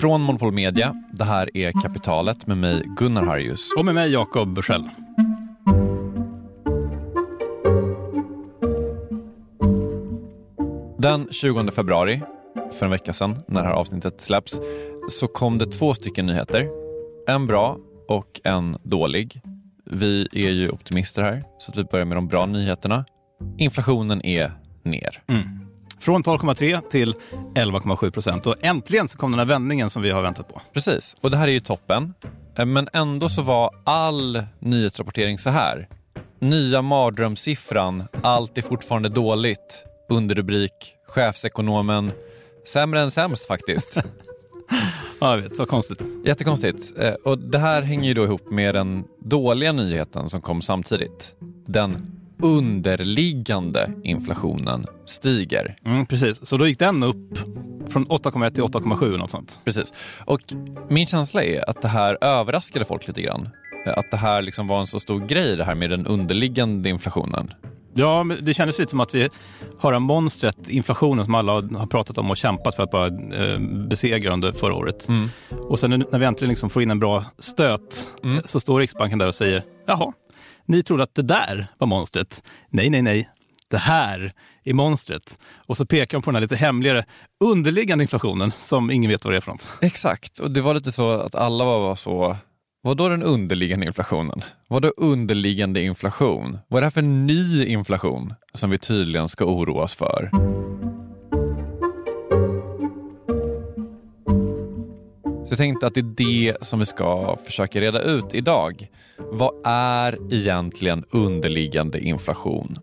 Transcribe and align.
Från 0.00 0.20
Monopol 0.20 0.52
Media, 0.52 0.94
det 1.12 1.24
här 1.24 1.56
är 1.56 1.72
Kapitalet 1.82 2.46
med 2.46 2.58
mig 2.58 2.82
Gunnar 2.98 3.24
Harjus. 3.24 3.72
Och 3.78 3.84
med 3.84 3.94
mig 3.94 4.12
Jakob 4.12 4.54
Bursell. 4.54 4.88
Den 10.98 11.28
20 11.30 11.70
februari, 11.70 12.22
för 12.72 12.86
en 12.86 12.90
vecka 12.90 13.12
sedan, 13.12 13.38
när 13.48 13.62
det 13.62 13.68
här 13.68 13.74
avsnittet 13.74 14.20
släpps, 14.20 14.60
så 15.08 15.28
kom 15.28 15.58
det 15.58 15.66
två 15.66 15.94
stycken 15.94 16.26
nyheter. 16.26 16.68
En 17.28 17.46
bra 17.46 17.78
och 18.08 18.40
en 18.44 18.78
dålig. 18.82 19.40
Vi 19.90 20.28
är 20.32 20.50
ju 20.50 20.68
optimister 20.68 21.22
här, 21.22 21.44
så 21.58 21.70
att 21.70 21.78
vi 21.78 21.84
börjar 21.84 22.06
med 22.06 22.16
de 22.16 22.28
bra 22.28 22.46
nyheterna. 22.46 23.04
Inflationen 23.58 24.26
är 24.26 24.52
ner. 24.82 25.22
Mm. 25.26 25.55
Från 26.00 26.22
12,3 26.24 26.80
till 26.90 27.14
11,7 27.54 28.10
procent. 28.10 28.46
Och 28.46 28.54
äntligen 28.60 29.08
så 29.08 29.18
kom 29.18 29.30
den 29.30 29.38
här 29.38 29.46
vändningen 29.46 29.90
som 29.90 30.02
vi 30.02 30.10
har 30.10 30.22
väntat 30.22 30.48
på. 30.48 30.60
Precis, 30.72 31.16
och 31.20 31.30
det 31.30 31.36
här 31.36 31.48
är 31.48 31.52
ju 31.52 31.60
toppen. 31.60 32.14
Eh, 32.56 32.66
Men 32.66 32.88
ändå 32.92 33.28
så 33.28 33.42
var 33.42 33.70
all 33.84 34.42
nyhetsrapportering 34.58 35.38
så 35.38 35.50
här. 35.50 35.88
Nya 36.40 36.82
mardrömssiffran, 36.82 38.04
allt 38.22 38.58
är 38.58 38.62
fortfarande 38.62 39.08
dåligt. 39.08 39.84
Underrubrik, 40.08 40.72
chefsekonomen, 41.08 42.12
sämre 42.66 43.00
än 43.00 43.10
sämst 43.10 43.46
faktiskt. 43.46 44.02
Ja, 45.20 45.30
jag 45.36 45.42
vet. 45.42 45.56
Så 45.56 45.66
konstigt. 45.66 46.00
Jättekonstigt. 46.24 46.98
Eh, 46.98 47.12
Och 47.14 47.38
det 47.38 47.58
här 47.58 47.82
hänger 47.82 48.08
ju 48.08 48.14
då 48.14 48.24
ihop 48.24 48.50
med 48.50 48.74
den 48.74 49.04
dåliga 49.24 49.72
nyheten 49.72 50.28
som 50.28 50.40
kom 50.40 50.62
samtidigt. 50.62 51.34
Den 51.66 52.15
underliggande 52.42 53.92
inflationen 54.04 54.86
stiger. 55.06 55.76
Mm, 55.84 56.06
precis. 56.06 56.46
Så 56.46 56.56
då 56.56 56.66
gick 56.66 56.78
den 56.78 57.02
upp 57.02 57.38
från 57.88 58.06
8,1 58.06 58.50
till 58.50 58.62
8,7 58.62 59.06
eller 59.06 59.18
något 59.18 59.30
sånt. 59.30 59.60
Precis. 59.64 59.92
Och 60.24 60.40
min 60.88 61.06
känsla 61.06 61.44
är 61.44 61.70
att 61.70 61.82
det 61.82 61.88
här 61.88 62.18
överraskade 62.20 62.84
folk 62.84 63.06
lite 63.08 63.22
grann. 63.22 63.48
Att 63.86 64.10
det 64.10 64.16
här 64.16 64.42
liksom 64.42 64.66
var 64.66 64.80
en 64.80 64.86
så 64.86 65.00
stor 65.00 65.20
grej 65.20 65.56
det 65.56 65.64
här 65.64 65.74
med 65.74 65.90
den 65.90 66.06
underliggande 66.06 66.88
inflationen. 66.88 67.52
Ja, 67.94 68.22
men 68.22 68.38
det 68.44 68.54
kändes 68.54 68.78
lite 68.78 68.90
som 68.90 69.00
att 69.00 69.14
vi 69.14 69.28
har 69.78 69.92
en 69.92 70.02
monstret, 70.02 70.68
inflationen, 70.68 71.24
som 71.24 71.34
alla 71.34 71.52
har 71.52 71.86
pratat 71.86 72.18
om 72.18 72.30
och 72.30 72.36
kämpat 72.36 72.76
för 72.76 72.82
att 72.82 72.90
bara 72.90 73.06
eh, 73.06 73.58
besegra 73.88 74.32
under 74.32 74.52
förra 74.52 74.74
året. 74.74 75.08
Mm. 75.08 75.28
Och 75.50 75.78
sen 75.78 76.04
när 76.12 76.18
vi 76.18 76.24
äntligen 76.24 76.48
liksom 76.48 76.70
får 76.70 76.82
in 76.82 76.90
en 76.90 76.98
bra 76.98 77.24
stöt 77.38 78.06
Mm. 78.24 78.42
så 78.44 78.60
står 78.60 78.78
Riksbanken 78.80 79.18
där 79.18 79.28
och 79.28 79.34
säger 79.34 79.62
jaha, 79.86 80.12
ni 80.66 80.82
trodde 80.82 81.02
att 81.02 81.14
det 81.14 81.22
där 81.22 81.66
var 81.78 81.86
monstret. 81.86 82.42
Nej, 82.70 82.90
nej, 82.90 83.02
nej. 83.02 83.30
Det 83.68 83.78
här 83.78 84.32
är 84.64 84.74
monstret. 84.74 85.38
Och 85.54 85.76
så 85.76 85.86
pekar 85.86 86.18
de 86.18 86.22
på 86.22 86.30
den 86.30 86.34
här 86.34 86.42
lite 86.42 86.56
hemligare 86.56 87.04
underliggande 87.44 88.04
inflationen 88.04 88.50
som 88.50 88.90
ingen 88.90 89.10
vet 89.10 89.24
vad 89.24 89.34
det 89.34 89.36
är 89.36 89.40
för 89.40 89.52
något. 89.52 89.68
Exakt, 89.80 90.38
och 90.38 90.50
det 90.50 90.60
var 90.60 90.74
lite 90.74 90.92
så 90.92 91.10
att 91.10 91.34
alla 91.34 91.64
var 91.64 91.96
så 91.96 92.36
vad 92.86 92.96
då 92.96 93.08
den 93.08 93.22
underliggande 93.22 93.86
inflationen? 93.86 94.40
Vad 94.68 94.82
då 94.82 94.92
underliggande 94.96 95.82
inflation? 95.82 96.58
Vad 96.68 96.78
är 96.78 96.80
det 96.80 96.86
här 96.86 96.90
för 96.90 97.02
ny 97.02 97.66
inflation 97.66 98.34
som 98.52 98.70
vi 98.70 98.78
tydligen 98.78 99.28
ska 99.28 99.44
oroa 99.44 99.82
oss 99.82 99.94
för? 99.94 100.30
Så 105.46 105.52
jag 105.52 105.58
tänkte 105.58 105.86
att 105.86 105.94
det 105.94 106.00
är 106.00 106.14
det 106.16 106.56
som 106.60 106.78
vi 106.78 106.86
ska 106.86 107.36
försöka 107.44 107.80
reda 107.80 108.02
ut 108.02 108.34
idag. 108.34 108.88
Vad 109.30 109.54
är 109.64 110.32
egentligen 110.32 111.04
underliggande 111.10 112.00
inflation? 112.00 112.74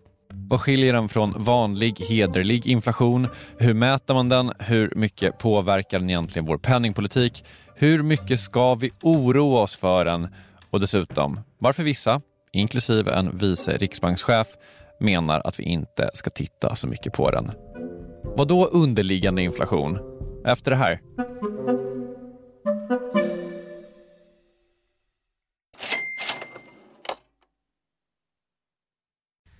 Vad 0.50 0.60
skiljer 0.60 0.92
den 0.92 1.08
från 1.08 1.34
vanlig 1.44 1.98
hederlig 1.98 2.66
inflation? 2.66 3.28
Hur 3.58 3.74
mäter 3.74 4.14
man 4.14 4.28
den? 4.28 4.52
Hur 4.58 4.92
mycket 4.96 5.38
påverkar 5.38 5.98
den 5.98 6.10
egentligen 6.10 6.46
vår 6.46 6.58
penningpolitik? 6.58 7.44
Hur 7.74 8.02
mycket 8.02 8.40
ska 8.40 8.74
vi 8.74 8.90
oroa 9.02 9.60
oss 9.60 9.76
för 9.76 10.04
den? 10.04 10.28
Och 10.70 10.80
dessutom, 10.80 11.40
varför 11.58 11.82
vissa, 11.82 12.20
inklusive 12.52 13.12
en 13.12 13.38
vice 13.38 13.76
riksbankschef, 13.76 14.46
menar 15.00 15.42
att 15.44 15.60
vi 15.60 15.64
inte 15.64 16.10
ska 16.14 16.30
titta 16.30 16.74
så 16.74 16.88
mycket 16.88 17.12
på 17.12 17.30
den. 17.30 17.50
Vad 18.36 18.48
då 18.48 18.66
underliggande 18.66 19.42
inflation? 19.42 19.98
Efter 20.46 20.70
det 20.70 20.76
här. 20.76 21.00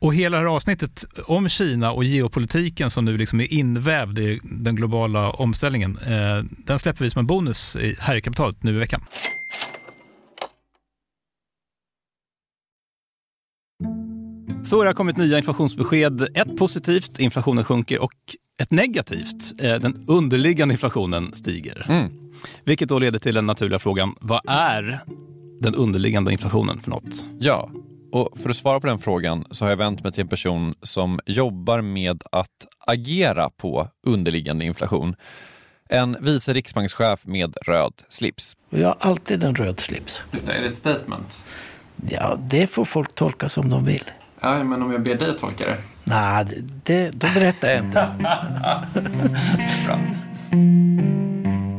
Och 0.00 0.14
hela 0.14 0.36
det 0.36 0.42
här 0.42 0.54
avsnittet 0.56 1.04
om 1.26 1.48
Kina 1.48 1.92
och 1.92 2.04
geopolitiken 2.04 2.90
som 2.90 3.04
nu 3.04 3.18
liksom 3.18 3.40
är 3.40 3.52
invävd 3.52 4.18
i 4.18 4.40
den 4.44 4.76
globala 4.76 5.30
omställningen, 5.30 5.98
eh, 5.98 6.44
den 6.66 6.78
släpper 6.78 7.04
vi 7.04 7.10
som 7.10 7.20
en 7.20 7.26
bonus 7.26 7.76
i- 7.76 7.96
här 8.00 8.16
i 8.16 8.20
kapitalet 8.20 8.62
nu 8.62 8.70
i 8.70 8.78
veckan. 8.78 9.00
Så 14.64 14.82
det 14.82 14.88
har 14.88 14.94
kommit 14.94 15.16
nya 15.16 15.38
inflationsbesked. 15.38 16.22
Ett 16.34 16.56
positivt, 16.56 17.18
inflationen 17.18 17.64
sjunker 17.64 18.02
och 18.02 18.12
ett 18.62 18.70
negativt, 18.70 19.60
eh, 19.60 19.74
den 19.74 20.04
underliggande 20.08 20.74
inflationen 20.74 21.32
stiger. 21.34 21.86
Mm. 21.88 22.12
Vilket 22.64 22.88
då 22.88 22.98
leder 22.98 23.18
till 23.18 23.34
den 23.34 23.46
naturliga 23.46 23.78
frågan, 23.78 24.14
vad 24.20 24.40
är 24.48 25.00
den 25.60 25.74
underliggande 25.74 26.32
inflationen 26.32 26.80
för 26.80 26.90
något? 26.90 27.24
Ja, 27.40 27.70
och 28.12 28.38
för 28.38 28.50
att 28.50 28.56
svara 28.56 28.80
på 28.80 28.86
den 28.86 28.98
frågan 28.98 29.44
så 29.50 29.64
har 29.64 29.70
jag 29.70 29.76
vänt 29.76 30.02
mig 30.02 30.12
till 30.12 30.20
en 30.20 30.28
person 30.28 30.74
som 30.82 31.20
jobbar 31.26 31.80
med 31.80 32.22
att 32.32 32.66
agera 32.86 33.50
på 33.50 33.88
underliggande 34.02 34.64
inflation. 34.64 35.16
En 35.88 36.16
vice 36.20 36.52
riksbankschef 36.52 37.26
med 37.26 37.56
röd 37.66 37.92
slips. 38.08 38.56
Jag 38.70 38.88
har 38.88 38.96
alltid 39.00 39.44
en 39.44 39.54
röd 39.54 39.80
slips. 39.80 40.22
Just 40.32 40.46
det, 40.46 40.52
är 40.52 40.60
det 40.62 40.68
ett 40.68 40.74
statement? 40.74 41.38
Ja, 42.10 42.38
det 42.50 42.66
får 42.66 42.84
folk 42.84 43.14
tolka 43.14 43.48
som 43.48 43.70
de 43.70 43.84
vill. 43.84 44.04
Ja, 44.40 44.64
men 44.64 44.82
om 44.82 44.92
jag 44.92 45.02
ber 45.02 45.14
dig 45.14 45.38
tolka 45.38 45.66
det? 45.66 45.76
Nej, 46.04 46.46
det, 46.84 47.10
då 47.10 47.26
berättar 47.34 47.68
jag 47.68 47.78
inte. 47.84 48.08
Bra. 49.86 50.00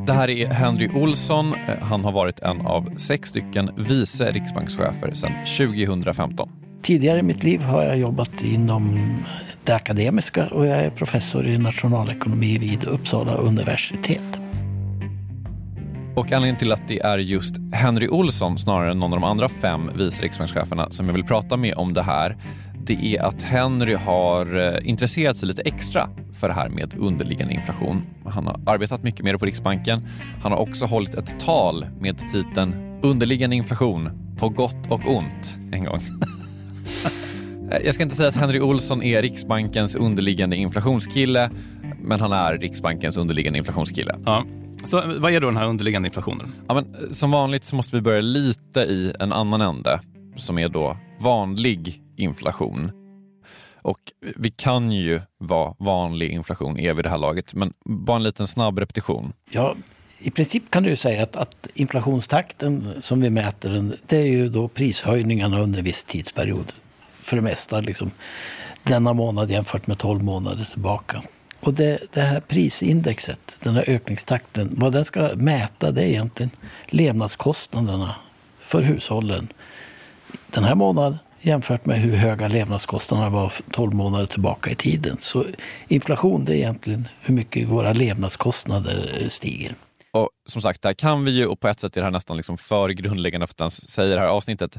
Det 0.10 0.14
här 0.14 0.30
är 0.30 0.48
Henry 0.48 0.90
Olsson. 0.94 1.54
Han 1.82 2.06
har 2.06 2.12
varit 2.12 2.40
en 2.40 2.62
av 2.62 2.90
sex 2.98 3.30
stycken 3.30 3.72
vice 3.78 4.32
riksbankschefer 4.32 5.14
sedan 5.14 5.32
2015. 5.58 6.50
Tidigare 6.82 7.20
i 7.20 7.22
mitt 7.22 7.44
liv 7.44 7.62
har 7.62 7.84
jag 7.84 7.98
jobbat 7.98 8.42
inom 8.44 9.00
det 9.64 9.76
akademiska 9.76 10.48
och 10.48 10.66
jag 10.66 10.78
är 10.78 10.90
professor 10.90 11.48
i 11.48 11.58
nationalekonomi 11.58 12.58
vid 12.60 12.84
Uppsala 12.84 13.34
universitet. 13.34 14.40
Och 16.16 16.32
anledningen 16.32 16.60
till 16.60 16.72
att 16.72 16.88
det 16.88 17.00
är 17.00 17.18
just 17.18 17.56
Henry 17.74 18.08
Olsson 18.08 18.60
snarare 18.60 18.92
än 18.92 19.00
någon 19.00 19.14
av 19.14 19.20
de 19.20 19.28
andra 19.28 19.50
fem 19.50 19.92
vice 19.96 20.24
riksbankscheferna 20.24 20.88
som 20.92 21.06
jag 21.06 21.14
vill 21.14 21.26
prata 21.26 21.58
med 21.58 21.74
om 21.78 21.94
det 21.94 22.04
här, 22.04 22.38
det 22.86 23.16
är 23.16 23.22
att 23.22 23.42
Henry 23.42 23.94
har 23.94 24.58
eh, 24.58 24.90
intresserat 24.90 25.38
sig 25.38 25.48
lite 25.48 25.62
extra 25.62 26.10
för 26.34 26.48
det 26.48 26.54
här 26.54 26.70
med 26.70 26.96
underliggande 26.98 27.54
inflation. 27.54 28.02
Han 28.26 28.48
har 28.48 28.60
arbetat 28.66 29.04
mycket 29.04 29.24
med 29.24 29.34
det 29.34 29.38
på 29.38 29.46
Riksbanken. 29.46 30.08
Han 30.42 30.52
har 30.52 30.60
också 30.60 30.86
hållit 30.86 31.16
ett 31.16 31.40
tal 31.40 31.86
med 32.00 32.18
titeln 32.32 32.90
Underliggande 33.02 33.56
inflation 33.56 34.10
på 34.40 34.50
gott 34.50 34.92
och 34.92 35.02
ont 35.08 35.58
en 35.72 35.84
gång. 35.84 36.00
Jag 37.84 37.94
ska 37.94 38.04
inte 38.04 38.16
säga 38.16 38.30
att 38.30 38.36
Henry 38.36 38.60
Olsson 38.60 39.04
är 39.04 39.22
Riksbankens 39.22 39.96
underliggande 39.96 40.56
inflationskille, 40.56 41.50
men 42.02 42.20
han 42.20 42.32
är 42.32 42.58
Riksbankens 42.58 43.18
underliggande 43.18 43.60
inflationskille. 43.60 44.16
Ja. 44.26 44.44
Så 44.86 45.02
vad 45.18 45.34
är 45.34 45.42
då 45.42 45.48
den 45.48 45.58
här 45.58 45.68
underliggande 45.68 46.08
inflationen? 46.08 46.52
Ja, 46.68 46.74
men, 46.74 46.84
eh, 46.96 47.12
som 47.12 47.32
vanligt 47.32 47.66
så 47.66 47.76
måste 47.76 47.96
vi 47.96 48.02
börja 48.02 48.22
lite 48.22 48.80
i 48.80 49.14
en 49.20 49.34
annan 49.34 49.62
ände, 49.62 50.00
som 50.36 50.60
är 50.60 50.70
då 50.70 50.98
vanlig 51.20 52.02
inflation. 52.20 52.92
Och 53.82 54.00
vi 54.36 54.52
kan 54.52 54.92
ju 54.92 55.22
vad 55.38 55.76
vanlig 55.80 56.30
inflation 56.32 56.80
är 56.80 56.94
vid 56.94 57.06
det 57.06 57.10
här 57.10 57.18
laget, 57.18 57.54
men 57.54 57.74
bara 57.86 58.18
en 58.18 58.24
liten 58.24 58.48
snabb 58.48 58.80
repetition. 58.80 59.34
Ja, 59.50 59.76
i 60.22 60.32
princip 60.32 60.72
kan 60.72 60.84
du 60.84 60.96
säga 60.96 61.24
att, 61.24 61.36
att 61.36 61.68
inflationstakten 61.74 63.02
som 63.02 63.22
vi 63.22 63.30
mäter 63.30 63.70
den, 63.70 63.96
det 64.08 64.18
är 64.18 64.28
ju 64.28 64.50
då 64.50 64.68
prishöjningarna 64.68 65.60
under 65.60 65.80
en 65.80 65.86
viss 65.86 66.04
tidsperiod. 66.04 66.74
För 67.14 67.36
det 67.36 67.42
mesta 67.42 67.80
liksom 67.80 68.12
denna 68.84 69.14
månad 69.14 69.52
jämfört 69.52 69.88
med 69.88 69.98
12 69.98 70.24
månader 70.24 70.66
tillbaka. 70.72 71.24
Och 71.60 71.74
det, 71.74 72.14
det 72.14 72.22
här 72.22 72.40
prisindexet, 72.40 73.60
den 73.64 73.76
här 73.76 73.90
ökningstakten, 73.90 74.70
vad 74.72 74.94
den 74.94 75.06
ska 75.06 75.30
mäta 75.36 75.92
det 75.92 76.02
är 76.02 76.08
egentligen 76.08 76.52
levnadskostnaderna 76.88 78.16
för 78.60 78.82
hushållen 78.82 79.48
den 80.52 80.64
här 80.64 80.76
månaden 80.76 81.18
jämfört 81.42 81.86
med 81.86 82.00
hur 82.00 82.16
höga 82.16 82.48
levnadskostnaderna 82.48 83.30
var 83.30 83.54
12 83.72 83.94
månader 83.94 84.26
tillbaka 84.26 84.70
i 84.70 84.76
tiden. 84.76 85.18
Så 85.20 85.46
inflation 85.88 86.44
det 86.44 86.54
är 86.54 86.56
egentligen 86.56 87.08
hur 87.22 87.34
mycket 87.34 87.68
våra 87.68 87.94
levnadskostnader 87.94 89.26
stiger. 89.30 89.74
Och 90.12 90.30
som 90.46 90.62
sagt, 90.62 90.82
där 90.82 90.94
kan 90.94 91.26
vi 91.26 91.32
ju, 91.32 91.46
och 91.46 91.60
på 91.60 91.68
ett 91.68 91.80
sätt 91.80 91.98
är 91.98 92.02
det 92.02 92.06
här 92.06 92.12
nästan 92.12 92.38
liksom 92.38 92.58
för 92.58 92.90
grundläggande 92.90 93.48
för 93.48 93.66
att 93.66 93.74
säga 93.74 94.16
det 94.16 94.22
här 94.22 94.28
avsnittet, 94.28 94.78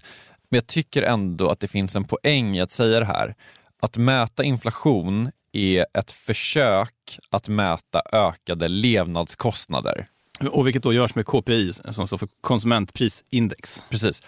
men 0.51 0.57
jag 0.57 0.67
tycker 0.67 1.03
ändå 1.03 1.49
att 1.49 1.61
det 1.61 1.69
finns 1.69 1.97
en 1.97 2.05
poäng 2.05 2.57
i 2.57 2.61
att 2.61 2.71
säga 2.71 3.01
det 3.01 3.07
här. 3.07 3.35
Att 3.83 3.97
mäta 3.97 4.45
inflation 4.45 5.31
är 5.53 5.87
ett 5.95 6.12
försök 6.12 7.19
att 7.31 7.49
mäta 7.49 8.03
ökade 8.12 8.69
levnadskostnader. 8.69 10.07
Och 10.51 10.67
vilket 10.67 10.83
då 10.83 10.93
görs 10.93 11.15
med 11.15 11.27
KPI, 11.27 11.73
som 11.73 12.07
står 12.07 12.19
för 12.19 12.29
konsumentprisindex. 12.41 13.85
Precis. 13.91 14.23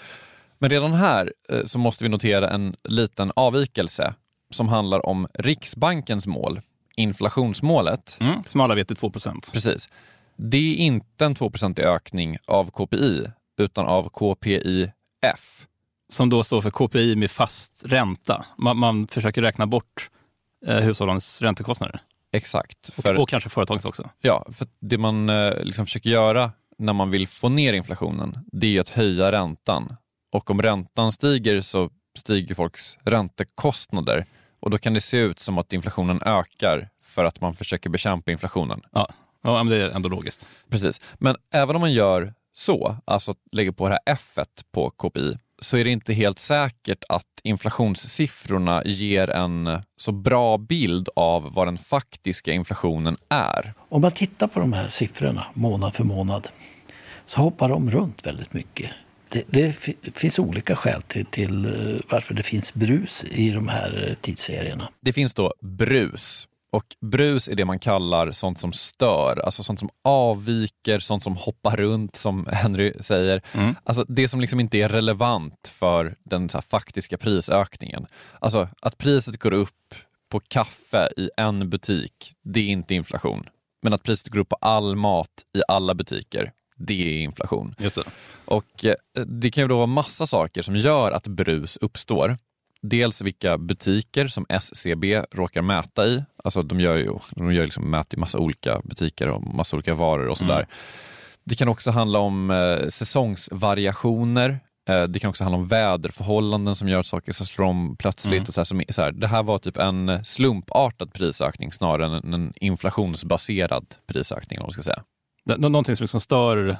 Men 0.63 0.71
redan 0.71 0.95
här 0.95 1.33
eh, 1.49 1.65
så 1.65 1.79
måste 1.79 2.05
vi 2.05 2.09
notera 2.09 2.51
en 2.51 2.77
liten 2.85 3.33
avvikelse 3.37 4.15
som 4.51 4.69
handlar 4.69 5.07
om 5.07 5.29
Riksbankens 5.35 6.27
mål, 6.27 6.61
inflationsmålet. 6.97 8.19
Mm, 8.21 8.43
som 8.47 8.61
alla 8.61 8.75
vet 8.75 8.91
är 8.91 8.95
2 8.95 9.11
Precis. 9.53 9.89
Det 10.37 10.57
är 10.57 10.75
inte 10.77 11.25
en 11.25 11.35
2% 11.35 11.81
ökning 11.81 12.37
av 12.47 12.71
KPI, 12.71 13.27
utan 13.59 13.87
av 13.87 14.09
KPIF. 14.09 15.67
Som 16.09 16.31
då 16.31 16.45
står 16.45 16.61
för 16.61 16.71
KPI 16.71 17.17
med 17.17 17.31
fast 17.31 17.83
ränta. 17.87 18.47
Man, 18.59 18.77
man 18.77 19.07
försöker 19.07 19.43
räkna 19.43 19.67
bort 19.67 20.11
eh, 20.67 20.77
hushållens 20.77 21.43
räntekostnader. 21.43 22.01
Exakt. 22.33 22.95
För, 22.95 23.15
och, 23.15 23.23
och 23.23 23.29
kanske 23.29 23.51
företagens 23.51 23.85
också. 23.85 24.11
Ja, 24.21 24.47
för 24.53 24.67
det 24.81 24.99
man 24.99 25.29
eh, 25.29 25.65
liksom 25.65 25.87
försöker 25.87 26.11
göra 26.11 26.53
när 26.79 26.93
man 26.93 27.11
vill 27.11 27.29
få 27.29 27.49
ner 27.49 27.73
inflationen, 27.73 28.39
det 28.53 28.77
är 28.77 28.81
att 28.81 28.89
höja 28.89 29.33
räntan. 29.33 29.97
Och 30.33 30.51
om 30.51 30.63
räntan 30.63 31.13
stiger 31.13 31.61
så 31.61 31.91
stiger 32.19 32.55
folks 32.55 32.99
räntekostnader 33.05 34.27
och 34.61 34.71
då 34.71 34.79
kan 34.79 34.95
det 34.95 35.01
se 35.01 35.17
ut 35.17 35.39
som 35.39 35.59
att 35.59 35.73
inflationen 35.73 36.23
ökar 36.23 36.89
för 37.03 37.25
att 37.25 37.41
man 37.41 37.55
försöker 37.55 37.91
bekämpa 37.91 38.33
inflationen. 38.33 38.81
Ja, 38.93 39.09
ja 39.43 39.63
men 39.63 39.71
det 39.71 39.77
är 39.77 39.91
ändå 39.91 40.09
logiskt. 40.09 40.49
Precis. 40.71 41.01
Men 41.19 41.37
även 41.51 41.77
om 41.77 41.81
man 41.81 41.93
gör 41.93 42.35
så, 42.53 42.97
alltså 43.05 43.35
lägger 43.53 43.73
på 43.73 43.89
det 43.89 43.95
här 43.95 44.15
F 44.15 44.39
på 44.73 44.91
KPI, 44.91 45.39
så 45.59 45.77
är 45.77 45.85
det 45.85 45.91
inte 45.91 46.15
helt 46.15 46.39
säkert 46.39 47.05
att 47.09 47.27
inflationssiffrorna 47.43 48.83
ger 48.85 49.31
en 49.31 49.83
så 49.97 50.13
bra 50.13 50.59
bild 50.59 51.09
av 51.17 51.55
vad 51.55 51.67
den 51.67 51.79
faktiska 51.79 52.53
inflationen 52.53 53.17
är. 53.29 53.75
Om 53.89 54.01
man 54.01 54.13
tittar 54.13 54.47
på 54.47 54.61
de 54.61 54.73
här 54.73 54.89
siffrorna 54.89 55.47
månad 55.55 55.95
för 55.95 56.05
månad 56.05 56.49
så 57.27 57.41
hoppar 57.41 57.69
de 57.69 57.91
runt 57.91 58.27
väldigt 58.27 58.53
mycket. 58.53 58.91
Det, 59.33 59.45
det 59.51 59.73
finns 60.15 60.39
olika 60.39 60.77
skäl 60.77 61.03
till, 61.03 61.27
till 61.27 61.65
eh, 61.65 62.01
varför 62.11 62.35
det 62.35 62.43
finns 62.43 62.75
brus 62.75 63.25
i 63.25 63.51
de 63.51 63.69
här 63.69 64.09
eh, 64.09 64.15
tidsserierna. 64.15 64.89
Det 65.01 65.13
finns 65.13 65.35
då 65.35 65.55
brus 65.61 66.49
och 66.73 66.97
brus 67.01 67.49
är 67.49 67.55
det 67.55 67.65
man 67.65 67.79
kallar 67.79 68.33
sånt 68.33 68.59
som 68.59 68.73
stör, 68.73 69.41
alltså 69.45 69.63
sånt 69.63 69.79
som 69.79 69.91
avviker, 70.05 70.99
sånt 70.99 71.23
som 71.23 71.37
hoppar 71.37 71.77
runt 71.77 72.17
som 72.17 72.47
Henry 72.53 72.95
säger. 73.01 73.43
Mm. 73.53 73.75
Alltså 73.85 74.05
det 74.09 74.29
som 74.29 74.41
liksom 74.41 74.61
inte 74.61 74.79
är 74.79 74.89
relevant 74.89 75.73
för 75.75 76.17
den 76.25 76.49
faktiska 76.49 77.19
prisökningen. 77.19 78.07
Alltså 78.39 78.69
att 78.81 78.99
priset 78.99 79.39
går 79.39 79.53
upp 79.53 79.95
på 80.31 80.41
kaffe 80.41 81.09
i 81.17 81.31
en 81.37 81.71
butik, 81.71 82.35
det 82.45 82.61
är 82.61 82.69
inte 82.69 82.95
inflation. 82.95 83.49
Men 83.83 83.93
att 83.93 84.03
priset 84.03 84.29
går 84.29 84.41
upp 84.41 84.49
på 84.49 84.57
all 84.61 84.97
mat 84.97 85.29
i 85.57 85.63
alla 85.69 85.95
butiker, 85.95 86.53
det 86.87 87.19
är 87.19 87.23
inflation. 87.23 87.75
Och 88.45 88.85
eh, 88.85 88.95
det 89.27 89.51
kan 89.51 89.65
ju 89.65 89.69
då 89.69 89.77
vara 89.77 89.87
massa 89.87 90.27
saker 90.27 90.63
som 90.63 90.77
gör 90.77 91.13
att 91.13 91.27
brus 91.27 91.77
uppstår. 91.81 92.37
Dels 92.83 93.23
vilka 93.23 93.59
butiker 93.59 94.29
som 94.29 94.47
SCB 94.49 95.25
råkar 95.31 95.63
mäta 95.63 96.07
i. 96.07 96.25
Alltså 96.45 96.63
de 96.63 96.81
gör 96.81 96.97
ju 96.97 97.13
de 97.31 97.55
gör 97.55 97.65
liksom 97.65 97.91
mäter 97.91 98.19
i 98.19 98.21
massa 98.21 98.39
olika 98.39 98.81
butiker 98.85 99.29
och 99.29 99.43
massa 99.55 99.77
olika 99.77 99.95
varor 99.95 100.29
och 100.29 100.39
sådär. 100.39 100.55
Mm. 100.55 100.67
Det 101.45 101.55
kan 101.55 101.69
också 101.69 101.91
handla 101.91 102.19
om 102.19 102.51
eh, 102.51 102.89
säsongsvariationer. 102.89 104.61
Eh, 104.89 105.03
det 105.03 105.19
kan 105.19 105.31
också 105.31 105.45
handla 105.45 105.59
om 105.59 105.69
väderförhållanden 105.69 106.75
som 106.75 106.89
gör 106.89 107.01
att 107.01 107.07
saker 107.07 107.33
ska 107.33 107.45
slå 107.45 107.67
om 107.67 107.97
plötsligt. 107.97 108.33
Mm. 108.33 108.45
Och 108.49 108.55
så 108.55 108.61
här, 108.61 108.65
som, 108.65 108.83
så 108.89 109.03
här, 109.03 109.13
det 109.13 109.27
här 109.27 109.43
var 109.43 109.59
typ 109.59 109.77
en 109.77 110.25
slumpartad 110.25 111.13
prisökning 111.13 111.73
snarare 111.73 112.17
än 112.17 112.35
en 112.35 112.53
inflationsbaserad 112.57 113.95
prisökning. 114.07 114.59
Om 114.59 114.63
man 114.63 114.73
ska 114.73 114.83
säga. 114.83 115.03
Någonting 115.45 115.97
som 115.97 116.05
liksom 116.05 116.21
stör 116.21 116.77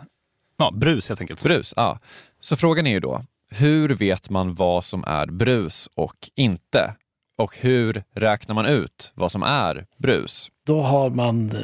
ja, 0.57 0.71
brus 0.71 1.09
helt 1.09 1.21
enkelt. 1.21 1.43
Brus, 1.43 1.75
ja. 1.77 1.99
Så 2.41 2.57
frågan 2.57 2.87
är 2.87 2.91
ju 2.91 3.01
då, 3.01 3.25
hur 3.51 3.89
vet 3.89 4.31
man 4.31 4.55
vad 4.55 4.85
som 4.85 5.05
är 5.05 5.27
brus 5.27 5.89
och 5.95 6.31
inte? 6.35 6.95
Och 7.37 7.57
hur 7.57 8.05
räknar 8.15 8.55
man 8.55 8.67
ut 8.67 9.13
vad 9.15 9.33
som 9.33 9.43
är 9.43 9.87
brus? 9.99 10.49
Då 10.67 10.81
har 10.81 11.11
man 11.11 11.51
eh, 11.51 11.57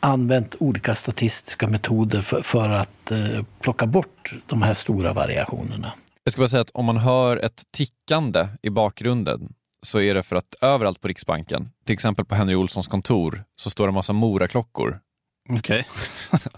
använt 0.00 0.56
olika 0.58 0.94
statistiska 0.94 1.68
metoder 1.68 2.22
för, 2.22 2.42
för 2.42 2.70
att 2.70 3.10
eh, 3.10 3.44
plocka 3.60 3.86
bort 3.86 4.34
de 4.46 4.62
här 4.62 4.74
stora 4.74 5.12
variationerna. 5.12 5.92
Jag 6.24 6.32
ska 6.32 6.40
bara 6.40 6.48
säga 6.48 6.62
att 6.62 6.70
om 6.70 6.84
man 6.84 6.96
hör 6.96 7.36
ett 7.36 7.62
tickande 7.70 8.48
i 8.62 8.70
bakgrunden 8.70 9.52
så 9.82 10.00
är 10.00 10.14
det 10.14 10.22
för 10.22 10.36
att 10.36 10.54
överallt 10.60 11.00
på 11.00 11.08
Riksbanken, 11.08 11.70
till 11.84 11.92
exempel 11.92 12.24
på 12.24 12.34
Henry 12.34 12.54
Olssons 12.54 12.88
kontor, 12.88 13.44
så 13.56 13.70
står 13.70 13.86
det 13.86 13.90
en 13.90 13.94
massa 13.94 14.12
Moraklockor 14.12 15.00
Okej. 15.48 15.86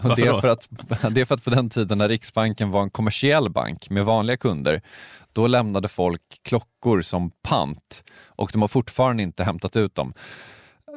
Okay. 0.03 0.15
det, 0.15 0.27
är 0.29 0.41
för 0.41 0.47
att, 0.47 0.67
det 1.15 1.21
är 1.21 1.25
för 1.25 1.35
att 1.35 1.43
på 1.43 1.49
den 1.49 1.69
tiden 1.69 1.97
när 1.97 2.09
Riksbanken 2.09 2.71
var 2.71 2.83
en 2.83 2.89
kommersiell 2.89 3.49
bank 3.49 3.89
med 3.89 4.05
vanliga 4.05 4.37
kunder, 4.37 4.81
då 5.33 5.47
lämnade 5.47 5.87
folk 5.87 6.21
klockor 6.43 7.01
som 7.01 7.31
pant 7.43 8.03
och 8.25 8.49
de 8.53 8.61
har 8.61 8.67
fortfarande 8.67 9.23
inte 9.23 9.43
hämtat 9.43 9.75
ut 9.75 9.95
dem. 9.95 10.13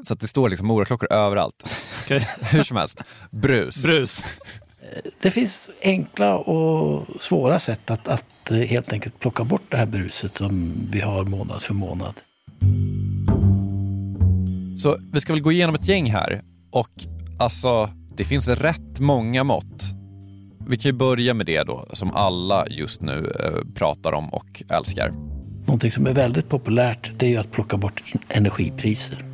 Så 0.04 0.14
att 0.14 0.20
det 0.20 0.28
står 0.28 0.48
liksom 0.48 0.66
moraklockor 0.66 1.12
överallt. 1.12 1.70
Okay. 2.04 2.20
Hur 2.40 2.62
som 2.62 2.76
helst, 2.76 3.02
brus. 3.30 3.82
brus. 3.82 4.22
Det 5.20 5.30
finns 5.30 5.70
enkla 5.82 6.38
och 6.38 7.06
svåra 7.20 7.60
sätt 7.60 7.90
att, 7.90 8.08
att 8.08 8.50
helt 8.68 8.92
enkelt 8.92 9.20
plocka 9.20 9.44
bort 9.44 9.62
det 9.68 9.76
här 9.76 9.86
bruset 9.86 10.36
som 10.36 10.72
vi 10.90 11.00
har 11.00 11.24
månad 11.24 11.62
för 11.62 11.74
månad. 11.74 12.14
Så 14.78 14.98
vi 15.12 15.20
ska 15.20 15.32
väl 15.32 15.42
gå 15.42 15.52
igenom 15.52 15.74
ett 15.74 15.88
gäng 15.88 16.10
här 16.10 16.42
och 16.70 17.06
Alltså, 17.38 17.90
det 18.16 18.24
finns 18.24 18.48
rätt 18.48 19.00
många 19.00 19.44
mått. 19.44 19.84
Vi 20.66 20.76
kan 20.76 20.88
ju 20.88 20.92
börja 20.92 21.34
med 21.34 21.46
det 21.46 21.62
då, 21.62 21.88
som 21.92 22.10
alla 22.10 22.66
just 22.68 23.00
nu 23.00 23.32
eh, 23.40 23.74
pratar 23.74 24.12
om 24.12 24.28
och 24.28 24.62
älskar. 24.68 25.12
Någonting 25.66 25.92
som 25.92 26.06
är 26.06 26.14
väldigt 26.14 26.48
populärt 26.48 27.10
det 27.18 27.26
är 27.26 27.30
ju 27.30 27.36
att 27.36 27.52
plocka 27.52 27.76
bort 27.76 28.02
energipriser. 28.28 29.24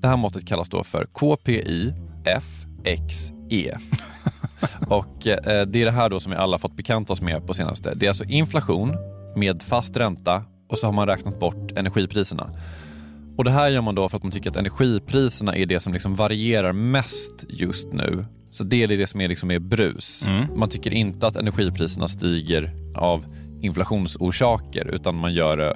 Det 0.00 0.08
här 0.08 0.16
måttet 0.16 0.46
kallas 0.46 0.68
då 0.68 0.84
för 0.84 1.06
KPI 1.06 1.92
FXE. 2.24 3.78
Och 4.88 5.26
eh, 5.26 5.66
det 5.66 5.82
är 5.82 5.84
det 5.84 5.90
här 5.90 6.08
då 6.08 6.20
som 6.20 6.32
vi 6.32 6.38
alla 6.38 6.58
fått 6.58 6.76
bekanta 6.76 7.12
oss 7.12 7.22
med 7.22 7.46
på 7.46 7.54
senaste. 7.54 7.94
Det 7.94 8.06
är 8.06 8.10
alltså 8.10 8.24
inflation 8.24 8.96
med 9.36 9.62
fast 9.62 9.96
ränta 9.96 10.44
och 10.68 10.78
så 10.78 10.86
har 10.86 10.92
man 10.92 11.06
räknat 11.06 11.40
bort 11.40 11.72
energipriserna. 11.76 12.50
Och 13.40 13.44
Det 13.44 13.50
här 13.50 13.68
gör 13.68 13.80
man 13.80 13.94
då 13.94 14.08
för 14.08 14.16
att 14.16 14.22
man 14.22 14.32
tycker 14.32 14.50
att 14.50 14.56
energipriserna 14.56 15.56
är 15.56 15.66
det 15.66 15.80
som 15.80 15.92
liksom 15.92 16.14
varierar 16.14 16.72
mest 16.72 17.44
just 17.48 17.92
nu. 17.92 18.24
Så 18.50 18.64
det 18.64 18.82
är 18.82 18.88
det 18.88 19.06
som 19.06 19.20
är, 19.20 19.28
liksom 19.28 19.50
är 19.50 19.58
brus. 19.58 20.26
Mm. 20.26 20.46
Man 20.56 20.68
tycker 20.68 20.90
inte 20.90 21.26
att 21.26 21.36
energipriserna 21.36 22.08
stiger 22.08 22.74
av 22.94 23.24
inflationsorsaker 23.60 24.94
utan 24.94 25.14
man 25.14 25.34
gör 25.34 25.56
det, 25.56 25.74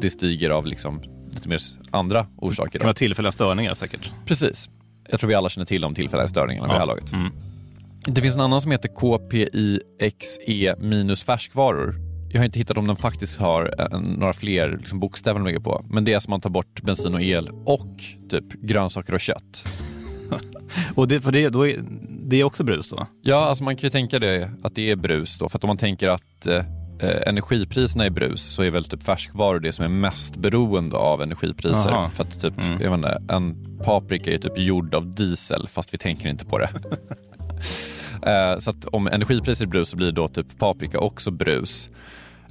det 0.00 0.10
stiger 0.10 0.50
av 0.50 0.66
liksom 0.66 1.02
lite 1.30 1.48
mer 1.48 1.58
andra 1.90 2.26
orsaker. 2.36 2.72
Det 2.72 2.78
kan 2.78 2.86
vara 2.86 2.94
tillfälliga 2.94 3.32
störningar 3.32 3.74
säkert. 3.74 4.12
Precis. 4.26 4.70
Jag 5.08 5.20
tror 5.20 5.28
vi 5.28 5.34
alla 5.34 5.48
känner 5.48 5.66
till 5.66 5.80
de 5.80 5.94
tillfälliga 5.94 6.28
störningarna 6.28 6.66
vid 6.66 6.74
det 6.74 6.78
här 6.78 6.86
laget. 6.86 7.12
Mm. 7.12 7.32
Det 8.06 8.20
finns 8.20 8.34
en 8.34 8.40
annan 8.40 8.60
som 8.60 8.70
heter 8.70 8.88
KPIXE 8.88 10.76
minus 10.78 11.22
färskvaror. 11.22 12.11
Jag 12.32 12.40
har 12.40 12.44
inte 12.44 12.58
hittat 12.58 12.78
om 12.78 12.86
den 12.86 12.96
faktiskt 12.96 13.38
har 13.38 13.74
en, 13.94 14.02
några 14.02 14.32
fler 14.32 14.76
liksom, 14.78 14.98
bokstäver 15.00 15.40
de 15.40 15.46
ligger 15.46 15.60
på. 15.60 15.84
Men 15.90 16.04
det 16.04 16.12
är 16.12 16.20
som 16.20 16.30
man 16.30 16.40
tar 16.40 16.50
bort 16.50 16.82
bensin 16.82 17.14
och 17.14 17.22
el 17.22 17.50
och 17.64 17.96
typ 18.30 18.52
grönsaker 18.52 19.14
och 19.14 19.20
kött. 19.20 19.64
Och 20.94 21.08
det, 21.08 21.20
för 21.20 21.32
det, 21.32 21.48
då 21.48 21.68
är, 21.68 21.76
det 22.08 22.36
är 22.36 22.44
också 22.44 22.64
brus 22.64 22.88
då? 22.88 23.06
Ja, 23.22 23.36
alltså 23.36 23.64
man 23.64 23.76
kan 23.76 23.86
ju 23.86 23.90
tänka 23.90 24.18
det 24.18 24.50
att 24.62 24.74
det 24.74 24.90
är 24.90 24.96
brus 24.96 25.38
då. 25.38 25.48
För 25.48 25.58
att 25.58 25.64
om 25.64 25.68
man 25.68 25.76
tänker 25.76 26.08
att 26.08 26.46
eh, 26.46 26.64
energipriserna 27.26 28.04
är 28.04 28.10
brus 28.10 28.42
så 28.42 28.62
är 28.62 28.70
väl 28.70 28.84
typ 28.84 29.02
färskvaror 29.02 29.60
det 29.60 29.72
som 29.72 29.84
är 29.84 29.88
mest 29.88 30.36
beroende 30.36 30.96
av 30.96 31.22
energipriser. 31.22 31.90
Aha. 31.90 32.08
För 32.08 32.22
att 32.24 32.40
typ, 32.40 32.54
Mm. 32.64 32.82
jag 32.82 32.94
inte, 32.94 33.22
en 33.28 33.76
paprika 33.84 34.32
är 34.32 34.38
typ 34.38 34.58
gjord 34.58 34.94
av 34.94 35.10
diesel 35.10 35.68
fast 35.68 35.94
vi 35.94 35.98
tänker 35.98 36.28
inte 36.28 36.44
på 36.44 36.58
det. 36.58 36.70
Eh, 38.26 38.58
så 38.58 38.70
att 38.70 38.84
om 38.84 39.06
energipriser 39.06 39.64
är 39.64 39.68
brus 39.68 39.88
så 39.88 39.96
blir 39.96 40.12
då 40.12 40.28
typ 40.28 40.58
paprika 40.58 40.98
också 40.98 41.30
brus. 41.30 41.90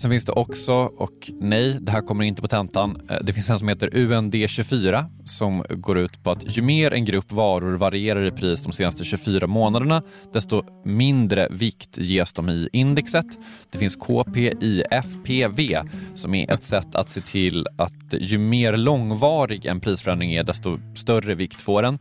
Sen 0.02 0.12
finns 0.12 0.26
det 0.26 0.32
också, 0.32 0.74
och 0.74 1.32
nej, 1.40 1.78
det 1.82 1.92
här 1.92 2.02
kommer 2.02 2.24
inte 2.24 2.42
på 2.42 2.48
tentan, 2.48 3.02
eh, 3.10 3.18
det 3.22 3.34
finns 3.34 3.50
en 3.50 3.60
som 3.60 3.68
heter 3.68 3.90
UND24 3.90 5.06
som 5.26 5.64
går 5.70 5.98
ut 5.98 6.24
på 6.24 6.32
att 6.32 6.58
ju 6.58 6.62
mer 6.62 6.94
en 6.94 7.06
grupp 7.06 7.32
varor 7.32 7.78
varierar 7.78 8.26
i 8.26 8.32
pris 8.32 8.64
de 8.64 8.72
senaste 8.72 9.04
24 9.04 9.48
månaderna, 9.48 10.04
desto 10.34 10.64
mindre 10.86 11.48
vikt 11.52 11.98
ges 11.98 12.34
de 12.34 12.50
i 12.50 12.70
indexet. 12.74 13.26
Det 13.72 13.78
finns 13.78 13.96
KPIFPV 13.96 15.78
som 16.16 16.36
är 16.36 16.52
ett 16.52 16.64
sätt 16.64 16.96
att 16.96 17.10
se 17.10 17.22
till 17.22 17.68
att 17.78 18.14
ju 18.20 18.38
mer 18.38 18.78
långvarig 18.78 19.66
en 19.66 19.80
prisförändring 19.80 20.34
är, 20.34 20.44
desto 20.44 20.80
större 20.96 21.36
vikt 21.36 21.62
får 21.62 21.82
den. 21.82 22.00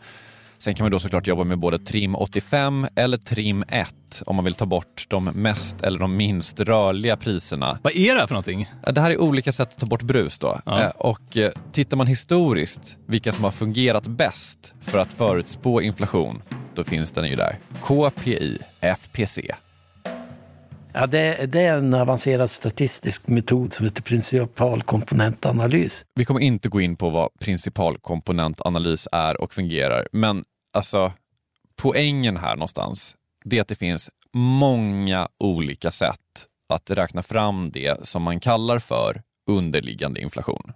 Sen 0.62 0.75
kan 0.75 0.85
man 0.85 0.90
då 0.90 0.99
såklart 0.99 1.26
jobba 1.26 1.45
med 1.45 1.59
både 1.59 1.79
trim 1.79 2.14
85 2.14 2.87
eller 2.95 3.19
trim 3.19 3.64
1 3.69 4.23
om 4.26 4.37
man 4.37 4.45
vill 4.45 4.55
ta 4.55 4.67
bort 4.67 5.05
de 5.09 5.25
mest 5.25 5.83
eller 5.83 5.99
de 5.99 6.17
minst 6.17 6.61
rörliga 6.61 7.17
priserna. 7.17 7.79
Vad 7.83 7.97
är 7.97 8.14
det 8.14 8.21
här 8.21 8.26
för 8.26 8.35
någonting? 8.35 8.67
Det 8.93 9.00
här 9.00 9.11
är 9.11 9.21
olika 9.21 9.52
sätt 9.52 9.69
att 9.73 9.79
ta 9.79 9.87
bort 9.87 10.02
brus 10.02 10.38
då. 10.38 10.61
Ja. 10.67 10.81
Eh, 10.83 10.88
Och 10.90 11.37
eh, 11.37 11.50
tittar 11.73 11.97
man 11.97 12.07
historiskt 12.07 12.97
vilka 13.07 13.33
som 13.33 13.45
har 13.45 13.50
fungerat 13.50 14.07
bäst 14.07 14.73
för 14.81 14.99
att 14.99 15.12
förutspå 15.12 15.83
inflation, 15.83 16.43
då 16.75 16.85
finns 16.85 17.12
den 17.12 17.25
ju 17.25 17.37
där. 17.37 17.59
KPI 17.83 18.59
FPC. 18.81 19.40
Ja, 20.92 21.06
det, 21.06 21.52
det 21.52 21.61
är 21.61 21.78
en 21.78 21.94
avancerad 21.94 22.50
statistisk 22.50 23.28
metod 23.28 23.73
som 23.73 23.85
heter 23.85 24.02
principal 24.02 24.82
komponentanalys. 24.82 26.06
Vi 26.14 26.25
kommer 26.25 26.40
inte 26.40 26.68
gå 26.68 26.80
in 26.80 26.97
på 26.97 27.11
vad 27.11 27.28
principalkomponentanalys 27.40 29.09
är 29.12 29.40
och 29.40 29.54
fungerar, 29.54 30.09
men 30.12 30.44
alltså 30.73 31.12
poängen 31.82 32.37
här 32.37 32.56
någonstans, 32.56 33.14
det 33.44 33.56
är 33.56 33.61
att 33.61 33.68
det 33.68 33.75
finns 33.75 34.11
många 34.32 35.28
olika 35.38 35.90
sätt 35.90 36.47
att 36.68 36.90
räkna 36.90 37.23
fram 37.23 37.70
det 37.70 38.09
som 38.09 38.23
man 38.23 38.40
kallar 38.40 38.78
för 38.78 39.23
underliggande 39.47 40.20
inflation. 40.20 40.73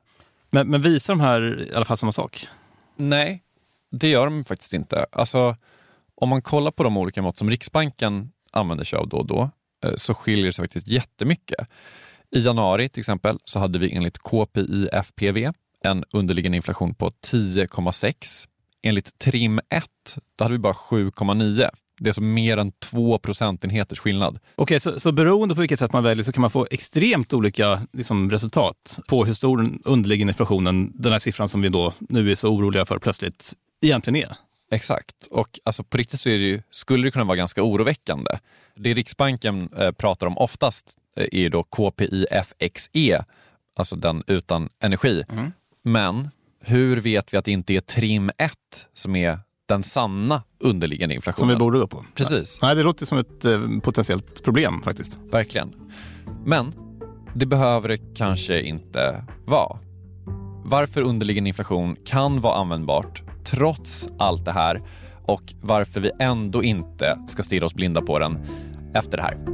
Men, 0.50 0.68
men 0.70 0.82
visar 0.82 1.12
de 1.12 1.20
här 1.20 1.68
i 1.72 1.74
alla 1.74 1.84
fall 1.84 1.98
samma 1.98 2.12
sak? 2.12 2.48
Nej, 2.96 3.42
det 3.90 4.08
gör 4.08 4.24
de 4.24 4.44
faktiskt 4.44 4.72
inte. 4.72 5.06
Alltså, 5.12 5.56
om 6.14 6.28
man 6.28 6.42
kollar 6.42 6.70
på 6.70 6.82
de 6.82 6.96
olika 6.96 7.22
mått 7.22 7.38
som 7.38 7.50
Riksbanken 7.50 8.32
använder 8.50 8.84
sig 8.84 8.98
av 8.98 9.08
då 9.08 9.16
och 9.16 9.26
då, 9.26 9.50
Eh, 9.84 9.92
så 9.96 10.14
skiljer 10.14 10.46
det 10.46 10.52
sig 10.52 10.62
faktiskt 10.62 10.88
jättemycket. 10.88 11.68
I 12.30 12.40
januari 12.40 12.88
till 12.88 13.00
exempel 13.00 13.38
så 13.44 13.58
hade 13.58 13.78
vi 13.78 13.92
enligt 13.92 14.18
KPI-FPV 14.18 15.52
en 15.84 16.04
underliggande 16.12 16.56
inflation 16.56 16.94
på 16.94 17.10
10,6. 17.32 18.46
Enligt 18.82 19.18
TRIM 19.18 19.58
1 19.58 19.84
då 20.36 20.44
hade 20.44 20.52
vi 20.52 20.58
bara 20.58 20.72
7,9. 20.72 21.70
Det 21.98 22.06
är 22.06 22.08
alltså 22.08 22.22
mer 22.22 22.56
än 22.56 22.72
två 22.72 23.18
procentenheters 23.18 23.98
skillnad. 23.98 24.38
Okej, 24.54 24.80
så, 24.80 25.00
så 25.00 25.12
beroende 25.12 25.54
på 25.54 25.60
vilket 25.60 25.78
sätt 25.78 25.92
man 25.92 26.02
väljer 26.02 26.24
så 26.24 26.32
kan 26.32 26.40
man 26.40 26.50
få 26.50 26.66
extremt 26.70 27.32
olika 27.32 27.80
liksom, 27.92 28.30
resultat 28.30 29.00
på 29.08 29.24
hur 29.24 29.34
stor 29.34 29.56
den 29.56 29.82
underliggande 29.84 30.30
inflationen, 30.30 30.92
den 30.94 31.12
här 31.12 31.18
siffran 31.18 31.48
som 31.48 31.62
vi 31.62 31.68
då 31.68 31.92
nu 32.00 32.30
är 32.30 32.34
så 32.34 32.48
oroliga 32.48 32.86
för 32.86 32.98
plötsligt, 32.98 33.52
egentligen 33.82 34.16
är. 34.16 34.36
Exakt. 34.70 35.26
Och 35.30 35.60
alltså 35.64 35.84
på 35.84 35.96
riktigt 35.96 36.20
så 36.20 36.28
det 36.28 36.34
ju, 36.34 36.62
skulle 36.70 37.04
det 37.06 37.10
kunna 37.10 37.24
vara 37.24 37.36
ganska 37.36 37.62
oroväckande. 37.62 38.30
Det 38.76 38.94
Riksbanken 38.94 39.68
eh, 39.78 39.90
pratar 39.92 40.26
om 40.26 40.38
oftast 40.38 40.98
eh, 41.16 41.26
är 41.32 41.50
då 41.50 41.62
KPIFXE, 41.62 43.24
alltså 43.76 43.96
den 43.96 44.22
utan 44.26 44.68
energi. 44.80 45.24
Mm. 45.28 45.52
Men 45.82 46.30
hur 46.60 46.96
vet 46.96 47.34
vi 47.34 47.38
att 47.38 47.44
det 47.44 47.52
inte 47.52 47.74
är 47.74 47.80
TRIM 47.80 48.30
1 48.38 48.52
som 48.94 49.16
är 49.16 49.38
den 49.66 49.82
sanna 49.82 50.42
underliggande 50.58 51.12
Som 51.12 51.16
inflationen? 51.16 51.48
vi 51.48 51.56
borde 51.58 51.78
gå 51.78 51.86
på. 51.86 52.04
Precis, 52.14 52.58
Nej, 52.62 52.76
det 52.76 52.82
låter 52.82 53.06
som 53.06 53.18
ett 53.18 53.44
eh, 53.44 53.60
potentiellt 53.82 54.44
problem 54.44 54.82
faktiskt. 54.82 55.18
verkligen. 55.30 55.74
Men 56.44 56.72
det 57.34 57.46
behöver 57.46 57.88
det 57.88 57.98
kanske 58.16 58.60
inte 58.60 59.24
vara. 59.46 59.78
Varför 60.66 61.02
underliggande 61.02 61.48
inflation 61.48 61.96
kan 62.04 62.40
vara 62.40 62.54
användbart 62.56 63.22
trots 63.44 64.08
allt 64.18 64.44
det 64.44 64.52
här 64.52 64.80
och 65.22 65.54
varför 65.60 66.00
vi 66.00 66.10
ändå 66.20 66.62
inte 66.62 67.18
ska 67.26 67.42
stirra 67.42 67.64
oss 67.66 67.74
blinda 67.74 68.02
på 68.02 68.18
den 68.18 68.38
efter 68.94 69.16
det 69.16 69.22
här. 69.22 69.53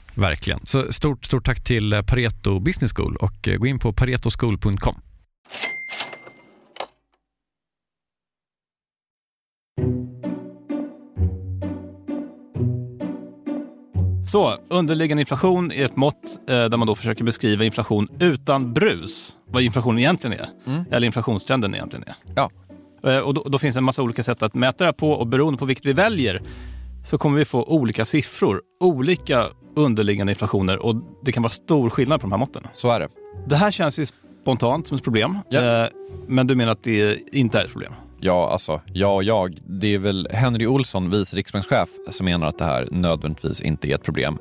Verkligen. 0.15 0.59
Så 0.63 0.91
stort, 0.91 1.25
stort 1.25 1.45
tack 1.45 1.63
till 1.63 1.93
eh, 1.93 2.01
Pareto 2.01 2.59
Business 2.59 2.93
School 2.93 3.15
och 3.15 3.47
eh, 3.47 3.57
gå 3.57 3.67
in 3.67 3.79
på 3.79 3.93
paretoschool.com. 3.93 5.01
Så, 14.25 14.57
underliggande 14.69 15.21
inflation 15.21 15.71
är 15.71 15.85
ett 15.85 15.95
mått 15.95 16.39
eh, 16.49 16.55
där 16.55 16.77
man 16.77 16.87
då 16.87 16.95
försöker 16.95 17.23
beskriva 17.23 17.65
inflation 17.65 18.07
utan 18.19 18.73
brus. 18.73 19.37
Vad 19.47 19.63
inflation 19.63 19.99
egentligen 19.99 20.39
är. 20.39 20.49
Mm. 20.65 20.83
Eller 20.91 21.05
inflationstrenden 21.07 21.75
egentligen 21.75 22.05
är. 22.07 22.15
Ja. 22.35 22.49
Och 23.23 23.33
då, 23.33 23.43
då 23.43 23.59
finns 23.59 23.75
det 23.75 23.79
en 23.79 23.83
massa 23.83 24.01
olika 24.01 24.23
sätt 24.23 24.43
att 24.43 24.53
mäta 24.53 24.77
det 24.77 24.85
här 24.85 24.93
på 24.93 25.11
och 25.11 25.27
beroende 25.27 25.59
på 25.59 25.65
vilket 25.65 25.85
vi 25.85 25.93
väljer 25.93 26.41
så 27.05 27.17
kommer 27.17 27.37
vi 27.37 27.45
få 27.45 27.63
olika 27.63 28.05
siffror, 28.05 28.61
olika 28.79 29.47
underliggande 29.75 30.31
inflationer 30.31 30.85
och 30.85 30.95
det 31.23 31.31
kan 31.31 31.43
vara 31.43 31.51
stor 31.51 31.89
skillnad 31.89 32.21
på 32.21 32.25
de 32.25 32.31
här 32.31 32.39
måtten. 32.39 32.63
Så 32.73 32.89
är 32.91 32.99
det. 32.99 33.07
Det 33.47 33.55
här 33.55 33.71
känns 33.71 33.99
ju 33.99 34.05
spontant 34.41 34.87
som 34.87 34.97
ett 34.97 35.03
problem, 35.03 35.37
Ja. 35.49 35.83
eh, 35.83 35.89
men 36.27 36.47
du 36.47 36.55
menar 36.55 36.71
att 36.71 36.83
det 36.83 37.19
inte 37.35 37.59
är 37.59 37.65
ett 37.65 37.71
problem? 37.71 37.93
Ja, 38.19 38.49
alltså, 38.51 38.81
jag 38.93 39.15
och 39.15 39.23
jag. 39.23 39.57
Det 39.65 39.93
är 39.93 39.97
väl 39.97 40.27
Henry 40.31 40.67
Olsson, 40.67 41.09
vice 41.09 41.37
riksbankschef, 41.37 41.89
som 42.09 42.25
menar 42.25 42.47
att 42.47 42.57
det 42.57 42.65
här 42.65 42.87
nödvändigtvis 42.91 43.61
inte 43.61 43.87
är 43.91 43.95
ett 43.95 44.03
problem. 44.03 44.37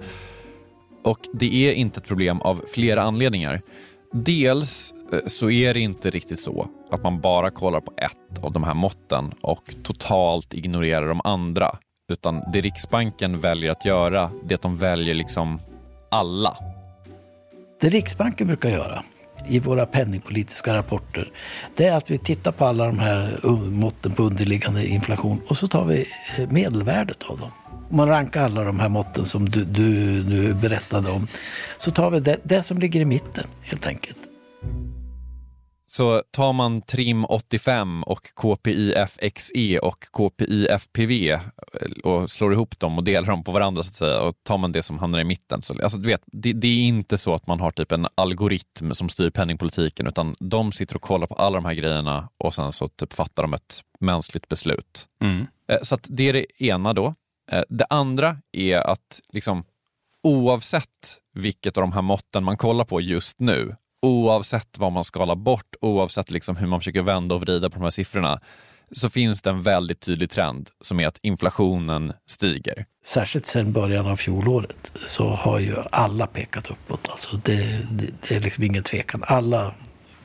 Och 1.05 1.19
det 1.35 1.55
är 1.69 1.73
inte 1.73 2.01
ett 2.01 2.07
problem 2.07 2.41
av 2.41 2.61
flera 2.75 3.03
anledningar. 3.03 3.61
Dels 4.13 4.95
eh, 5.13 5.19
så 5.27 5.51
är 5.51 5.75
det 5.75 5.81
inte 5.81 6.11
riktigt 6.11 6.41
så 6.41 6.69
att 6.91 7.03
man 7.03 7.21
bara 7.21 7.51
kollar 7.51 7.81
på 7.81 7.93
ett 7.97 8.45
av 8.45 8.53
de 8.53 8.65
här 8.65 8.75
måtten 8.75 9.35
och 9.41 9.75
totalt 9.83 10.55
ignorerar 10.55 11.09
de 11.09 11.21
andra. 11.25 11.77
Utan 12.11 12.43
det 12.53 12.61
Riksbanken 12.61 13.41
väljer 13.41 13.71
att 13.71 13.85
göra, 13.85 14.31
det 14.45 14.55
är 14.55 14.57
att 14.57 14.63
de 14.63 14.77
väljer 14.77 15.15
liksom 15.15 15.61
alla. 16.11 16.57
Det 17.81 17.89
Riksbanken 17.89 18.47
brukar 18.47 18.69
göra 18.69 19.03
i 19.49 19.59
våra 19.59 19.87
penningpolitiska 19.87 20.75
rapporter, 20.75 21.33
det 21.77 21.87
är 21.87 21.97
att 21.97 22.11
vi 22.11 22.19
tittar 22.19 22.53
på 22.53 22.65
alla 22.65 22.87
de 22.87 22.99
här 22.99 23.41
måtten 23.71 24.13
på 24.13 24.23
underliggande 24.23 24.87
inflation 24.87 25.41
och 25.49 25.57
så 25.57 25.67
tar 25.67 25.85
vi 25.85 26.07
eh, 26.39 26.51
medelvärdet 26.51 27.23
av 27.23 27.39
dem. 27.39 27.51
Om 27.91 27.97
man 27.97 28.09
rankar 28.09 28.45
alla 28.45 28.65
de 28.65 28.81
här 28.81 28.89
måtten 28.89 29.25
som 29.25 29.49
du, 29.49 29.65
du 29.65 29.89
nu 30.25 30.55
berättade 30.55 31.11
om, 31.11 31.27
så 31.77 31.91
tar 31.91 32.11
vi 32.11 32.21
det, 32.21 32.37
det 32.43 32.63
som 32.63 32.79
ligger 32.79 33.01
i 33.01 33.05
mitten 33.05 33.47
helt 33.63 33.87
enkelt. 33.87 34.19
Så 35.93 36.23
tar 36.31 36.53
man 36.53 36.83
TRIM 36.83 37.25
85 37.25 38.03
och 38.03 38.29
KPIFXE 38.35 39.79
och 39.83 40.05
KPIFPV 40.13 41.31
eh, 41.31 41.41
och 42.05 42.31
slår 42.31 42.53
ihop 42.53 42.79
dem 42.79 42.99
och 42.99 43.05
delar 43.05 43.27
dem 43.29 43.45
på 43.45 43.53
varandra 43.53 43.83
så 43.83 43.89
att 43.91 43.95
säga 43.95 44.21
och 44.21 44.35
tar 44.43 44.59
man 44.59 44.73
det 44.73 44.83
som 44.83 44.99
hamnar 44.99 45.19
i 45.21 45.25
mitten. 45.25 45.63
Så, 45.63 45.83
alltså, 45.83 45.99
du 45.99 46.09
vet, 46.09 46.23
det, 46.27 46.53
det 46.53 46.69
är 46.69 46.81
inte 46.83 47.19
så 47.19 47.35
att 47.35 47.47
man 47.47 47.61
har 47.61 47.71
typ 47.71 47.93
en 47.93 48.07
algoritm 48.15 48.95
som 48.95 49.09
styr 49.09 49.31
penningpolitiken 49.31 50.07
utan 50.07 50.37
de 50.41 50.73
sitter 50.73 50.97
och 50.97 51.03
kollar 51.03 51.27
på 51.27 51.35
alla 51.35 51.55
de 51.57 51.65
här 51.65 51.75
grejerna 51.75 52.29
och 52.39 52.55
sen 52.55 52.73
så 52.73 52.89
typ 52.89 53.13
fattar 53.13 53.43
de 53.43 53.55
ett 53.55 53.81
mänskligt 54.01 54.49
beslut. 54.49 55.07
Eh, 55.69 55.79
Så 55.83 55.99
det 56.03 56.29
är 56.29 56.33
det 56.33 56.63
ena 56.63 56.93
då. 56.95 57.15
Eh, 57.53 57.63
Det 57.69 57.87
andra 57.91 58.37
är 58.53 58.77
att 58.79 59.21
liksom, 59.33 59.65
oavsett 60.23 61.19
vilket 61.35 61.77
av 61.77 61.81
de 61.83 61.93
här 61.93 62.03
måtten 62.03 62.45
man 62.45 62.57
kollar 62.57 62.85
på 62.85 63.01
just 63.01 63.41
nu, 63.41 63.77
oavsett 64.03 64.79
vad 64.79 64.93
man 64.93 65.05
skalar 65.05 65.37
bort, 65.37 65.75
oavsett 65.81 66.31
liksom 66.31 66.57
hur 66.57 66.67
man 66.67 66.81
försöker 66.81 67.03
vända 67.03 67.35
och 67.35 67.41
vrida 67.41 67.71
på 67.71 67.79
de 67.79 67.85
här 67.85 67.91
siffrorna, 67.91 68.41
så 68.93 69.11
finns 69.11 69.43
det 69.43 69.51
en 69.51 69.63
väldigt 69.63 70.01
tydlig 70.01 70.31
trend 70.31 70.71
som 70.81 71.01
är 71.01 71.07
att 71.07 71.19
inflationen 71.23 72.13
stiger. 72.27 72.87
Särskilt 73.05 73.47
sedan 73.47 73.73
början 73.73 74.07
av 74.07 74.17
fjolåret 74.17 74.93
så 75.07 75.29
har 75.29 75.59
ju 75.59 75.75
alla 75.93 76.27
pekat 76.27 76.71
uppåt. 76.71 77.09
Alltså 77.09 77.37
det, 77.37 77.87
det, 77.91 78.29
det 78.29 78.35
är 78.35 78.41
liksom 78.41 78.65
ingen 78.65 78.83
tvekan. 78.83 79.23
Alla 79.27 79.75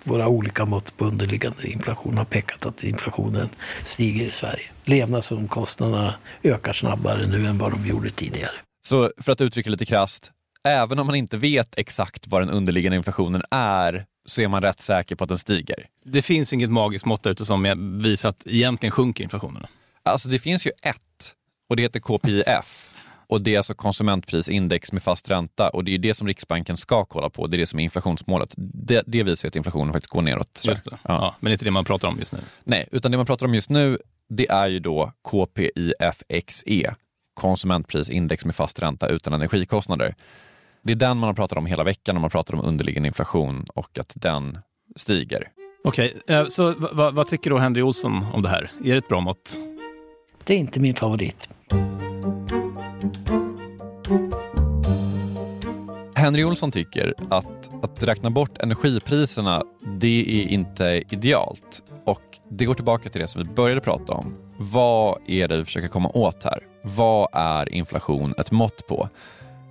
våra 0.03 0.27
olika 0.27 0.65
mått 0.65 0.97
på 0.97 1.05
underliggande 1.05 1.67
inflation 1.67 2.17
har 2.17 2.25
pekat 2.25 2.65
att 2.65 2.83
inflationen 2.83 3.49
stiger 3.83 4.25
i 4.25 4.31
Sverige. 4.31 4.63
Levnadsomkostnaderna 4.85 6.15
ökar 6.43 6.73
snabbare 6.73 7.27
nu 7.27 7.47
än 7.47 7.57
vad 7.57 7.71
de 7.71 7.87
gjorde 7.87 8.09
tidigare. 8.09 8.55
Så 8.85 9.11
för 9.17 9.31
att 9.31 9.41
uttrycka 9.41 9.69
lite 9.69 9.85
krasst, 9.85 10.31
även 10.65 10.99
om 10.99 11.07
man 11.07 11.15
inte 11.15 11.37
vet 11.37 11.77
exakt 11.77 12.27
vad 12.27 12.41
den 12.41 12.49
underliggande 12.49 12.97
inflationen 12.97 13.41
är, 13.51 14.05
så 14.25 14.41
är 14.41 14.47
man 14.47 14.61
rätt 14.61 14.81
säker 14.81 15.15
på 15.15 15.23
att 15.23 15.27
den 15.27 15.37
stiger. 15.37 15.87
Det 16.03 16.21
finns 16.21 16.53
inget 16.53 16.69
magiskt 16.69 17.05
mått 17.05 17.25
ute 17.25 17.45
som 17.45 17.99
visar 18.03 18.29
att 18.29 18.47
egentligen 18.47 18.91
sjunker 18.91 19.23
inflationen. 19.23 19.65
Alltså 20.03 20.29
det 20.29 20.39
finns 20.39 20.67
ju 20.67 20.71
ett 20.81 21.35
och 21.69 21.75
det 21.75 21.83
heter 21.83 21.99
KPIF. 21.99 22.91
Och 23.27 23.41
det 23.41 23.53
är 23.53 23.57
alltså 23.57 23.73
konsumentprisindex 23.73 24.91
med 24.91 25.03
fast 25.03 25.29
ränta 25.29 25.69
och 25.69 25.83
det 25.83 25.93
är 25.93 25.97
det 25.97 26.13
som 26.13 26.27
Riksbanken 26.27 26.77
ska 26.77 27.05
kolla 27.05 27.29
på. 27.29 27.47
Det 27.47 27.57
är 27.57 27.59
det 27.59 27.67
som 27.67 27.79
är 27.79 27.83
inflationsmålet. 27.83 28.53
Det, 28.57 29.03
det 29.07 29.23
visar 29.23 29.45
ju 29.45 29.47
att 29.47 29.55
inflationen 29.55 29.93
faktiskt 29.93 30.11
går 30.11 30.21
neråt. 30.21 30.61
Just 30.65 30.85
det. 30.85 30.91
Ja. 30.91 30.97
Ja. 31.07 31.35
men 31.39 31.49
det 31.49 31.51
är 31.51 31.53
inte 31.53 31.65
det 31.65 31.71
man 31.71 31.85
pratar 31.85 32.07
om 32.07 32.19
just 32.19 32.33
nu. 32.33 32.39
Nej, 32.63 32.87
utan 32.91 33.11
det 33.11 33.17
man 33.17 33.25
pratar 33.25 33.45
om 33.45 33.53
just 33.53 33.69
nu 33.69 33.97
det 34.29 34.49
är 34.49 34.67
ju 34.67 34.79
då 34.79 35.11
KPIFXE, 35.29 36.95
konsumentprisindex 37.33 38.45
med 38.45 38.55
fast 38.55 38.79
ränta 38.79 39.07
utan 39.07 39.33
energikostnader. 39.33 40.15
Det 40.85 40.91
är 40.91 40.95
den 40.95 41.17
man 41.17 41.27
har 41.27 41.33
pratat 41.33 41.57
om 41.57 41.65
hela 41.65 41.83
veckan 41.83 42.15
när 42.15 42.19
man 42.19 42.29
pratar 42.29 42.53
om 42.55 42.61
underliggande 42.65 43.07
inflation 43.07 43.65
och 43.75 43.99
att 43.99 44.13
den 44.15 44.57
stiger. 44.95 45.43
Okej, 45.83 46.17
eh, 46.27 46.45
så 46.45 46.71
va- 46.73 46.89
va- 46.93 47.11
vad 47.11 47.27
tycker 47.27 47.49
då 47.49 47.57
Henry 47.57 47.81
Olsson 47.81 48.25
om 48.33 48.41
det 48.41 48.49
här? 48.49 48.71
Är 48.83 48.91
det 48.91 48.97
ett 48.97 49.07
bra 49.07 49.19
mått? 49.21 49.57
Det 50.43 50.53
är 50.53 50.57
inte 50.57 50.79
min 50.79 50.95
favorit. 50.95 51.49
Henry 56.15 56.43
Olsson 56.43 56.71
tycker 56.71 57.13
att 57.29 57.83
att 57.83 58.03
räkna 58.03 58.29
bort 58.29 58.57
energipriserna, 58.57 59.63
det 59.99 60.41
är 60.43 60.47
inte 60.47 61.03
idealt. 61.09 61.83
Och 62.05 62.21
det 62.51 62.65
går 62.65 62.73
tillbaka 62.73 63.09
till 63.09 63.21
det 63.21 63.27
som 63.27 63.41
vi 63.47 63.53
började 63.53 63.81
prata 63.81 64.13
om. 64.13 64.37
Vad 64.57 65.17
är 65.27 65.47
det 65.47 65.57
vi 65.57 65.65
försöker 65.65 65.87
komma 65.87 66.09
åt 66.13 66.43
här? 66.43 66.59
Vad 66.83 67.29
är 67.33 67.73
inflation 67.73 68.33
ett 68.37 68.51
mått 68.51 68.87
på? 68.87 69.09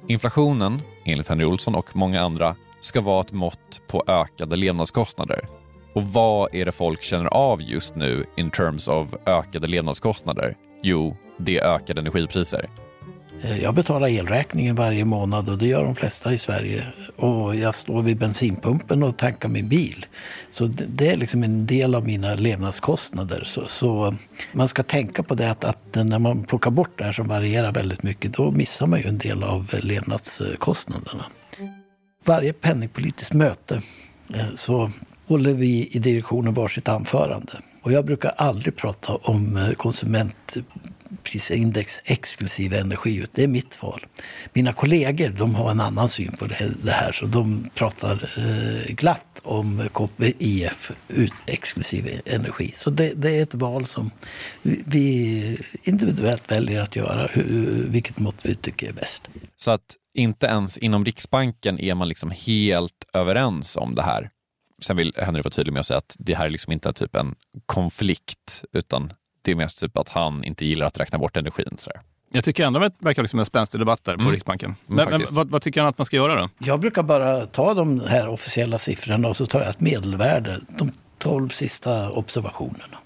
Inflationen, 0.09 0.83
enligt 1.05 1.29
Henry 1.29 1.45
Olsson 1.45 1.75
och 1.75 1.97
många 1.97 2.21
andra, 2.21 2.57
ska 2.81 3.01
vara 3.01 3.21
ett 3.21 3.33
mått 3.33 3.81
på 3.87 4.05
ökade 4.07 4.57
levnadskostnader. 4.57 5.41
Och 5.95 6.03
vad 6.03 6.55
är 6.55 6.65
det 6.65 6.73
folk 6.73 7.03
känner 7.03 7.27
av 7.27 7.63
just 7.63 7.95
nu 7.95 8.25
in 8.37 8.51
terms 8.51 8.89
of 8.89 9.15
ökade 9.27 9.67
levnadskostnader? 9.67 10.57
Jo, 10.83 11.17
det 11.39 11.59
är 11.59 11.75
ökade 11.75 12.01
energipriser. 12.01 12.69
Eh, 13.43 13.63
jag 13.63 13.75
betalar 13.75 14.09
elräkningen 14.09 14.75
varje 14.75 15.05
månad 15.05 15.49
och 15.49 15.59
det 15.59 15.67
gör 15.67 15.85
de 15.85 15.95
flesta 15.95 16.35
i 16.35 16.39
Sverige. 16.39 16.87
Och 17.17 17.57
jag 17.57 17.75
står 17.75 18.03
vid 18.03 18.19
bensinpumpen 18.19 19.03
och 19.03 19.17
tankar 19.17 19.49
min 19.49 19.69
bil. 19.69 20.07
Så 20.51 20.67
det 20.67 21.09
är 21.09 21.17
liksom 21.17 21.43
en 21.43 21.67
del 21.67 21.95
av 21.95 22.07
mina 22.07 22.35
levnadskostnader. 22.35 23.45
Så, 23.45 23.67
så 23.67 24.15
man 24.53 24.69
ska 24.69 24.83
tänka 24.83 25.23
på 25.23 25.35
det 25.35 25.51
att, 25.51 25.65
att, 25.65 25.95
när 25.95 26.19
man 26.19 26.45
plockar 26.45 26.71
bort 26.71 26.99
det 26.99 27.05
här 27.05 27.13
som 27.13 27.29
varierar 27.29 27.73
väldigt 27.73 28.03
mycket, 28.03 28.33
då 28.33 28.51
missar 28.51 28.87
man 28.87 29.01
ju 29.01 29.07
en 29.07 29.19
del 29.19 29.43
av 29.43 29.71
eh, 29.73 29.81
levnadskostnaderna. 29.81 31.25
Varje 32.25 32.53
penningpolitiskt 32.53 33.35
möte 33.35 33.83
eh, 34.35 34.55
så 34.55 34.91
håller 35.27 35.53
vi 35.53 35.89
i 35.93 35.99
direktionen 35.99 36.55
varsitt 36.55 36.89
anförande. 36.89 37.53
Och 37.83 37.93
jag 37.93 38.05
brukar 38.05 38.31
aldrig 38.37 38.77
prata 38.77 39.15
om 39.15 39.75
konsument 39.77 40.57
prisindex 41.23 42.01
exklusive 42.05 42.79
energi. 42.79 43.27
Det 43.33 43.43
är 43.43 43.49
mitt 43.49 43.83
val. 43.83 44.07
Mina 44.53 44.73
kollegor 44.73 45.29
de 45.29 45.55
har 45.55 45.71
en 45.71 45.81
annan 45.81 46.09
syn 46.09 46.33
på 46.39 46.47
det 46.47 46.91
här 46.91 47.13
så 47.13 47.27
de 47.27 47.71
pratar 47.75 48.31
eh, 48.39 48.95
glatt 48.95 49.41
om 49.43 49.89
KPIF 49.93 50.91
exklusive 51.47 52.21
energi. 52.25 52.73
Så 52.75 52.91
det, 52.91 53.13
det, 53.17 53.39
är 53.39 53.43
ett 53.43 53.55
val 53.55 53.87
som 53.87 54.11
vi 54.63 55.59
individuellt 55.83 56.51
väljer 56.51 56.81
att 56.81 56.97
göra, 56.97 57.31
vilket 57.89 58.19
mått 58.19 58.41
vi 58.47 58.55
tycker 58.55 58.89
är 58.89 58.93
bäst. 58.93 59.29
Så 59.57 59.71
att 59.71 59.97
inte 60.15 60.47
ens 60.47 60.79
inom 60.79 61.05
Riksbanken 61.05 61.81
är 61.81 61.95
man 61.95 62.09
liksom 62.09 62.31
helt 62.31 63.05
överens 63.13 63.77
om 63.77 63.95
det 63.95 64.03
här? 64.03 64.31
Sen 64.83 64.97
vill 64.97 65.13
Henry 65.17 65.43
vara 65.43 65.51
tydlig 65.51 65.73
med 65.73 65.81
att 65.81 65.87
säga 65.87 65.99
att 65.99 66.17
det 66.19 66.35
här 66.35 66.45
är 66.45 66.51
liksom 66.51 66.73
inte 66.73 66.93
typ 66.93 67.17
en 67.17 67.35
konflikt, 67.67 68.65
utan 68.73 69.11
det 69.45 69.51
är 69.51 69.57
mest 69.57 69.81
typ 69.81 69.97
att 69.97 70.09
han 70.09 70.45
inte 70.45 70.65
gillar 70.65 70.87
att 70.87 71.01
räkna 71.01 71.19
bort 71.19 71.37
energin. 71.37 71.77
Sådär. 71.79 72.01
Jag 72.33 72.45
tycker 72.45 72.65
ändå 72.65 72.83
att 72.83 72.99
det 72.99 73.05
verkar 73.05 73.23
liksom 73.23 73.39
en 73.39 73.47
spänstig 73.47 73.81
debatt 73.81 74.05
där 74.05 74.15
på 74.15 74.21
mm. 74.21 74.33
Riksbanken. 74.33 74.75
Men, 74.87 75.11
men 75.11 75.23
vad, 75.31 75.51
vad, 75.51 75.63
tycker 75.63 75.81
han 75.81 75.89
att 75.89 75.99
man 75.99 76.05
ska 76.05 76.17
göra 76.17 76.41
då? 76.41 76.49
Jag 76.59 76.81
brukar 76.81 77.03
bara 77.03 77.47
ta 77.47 77.75
de 77.75 78.01
här 78.01 78.29
officiella 78.29 78.79
siffrorna 78.79 79.29
och 79.29 79.37
så 79.37 79.47
tar 79.47 79.61
jag 79.61 79.69
ett 79.69 79.81
medelvärde, 79.81 80.61
de 80.79 80.93
tolv 81.19 81.49
sista 81.49 82.11
observationerna. 82.11 82.99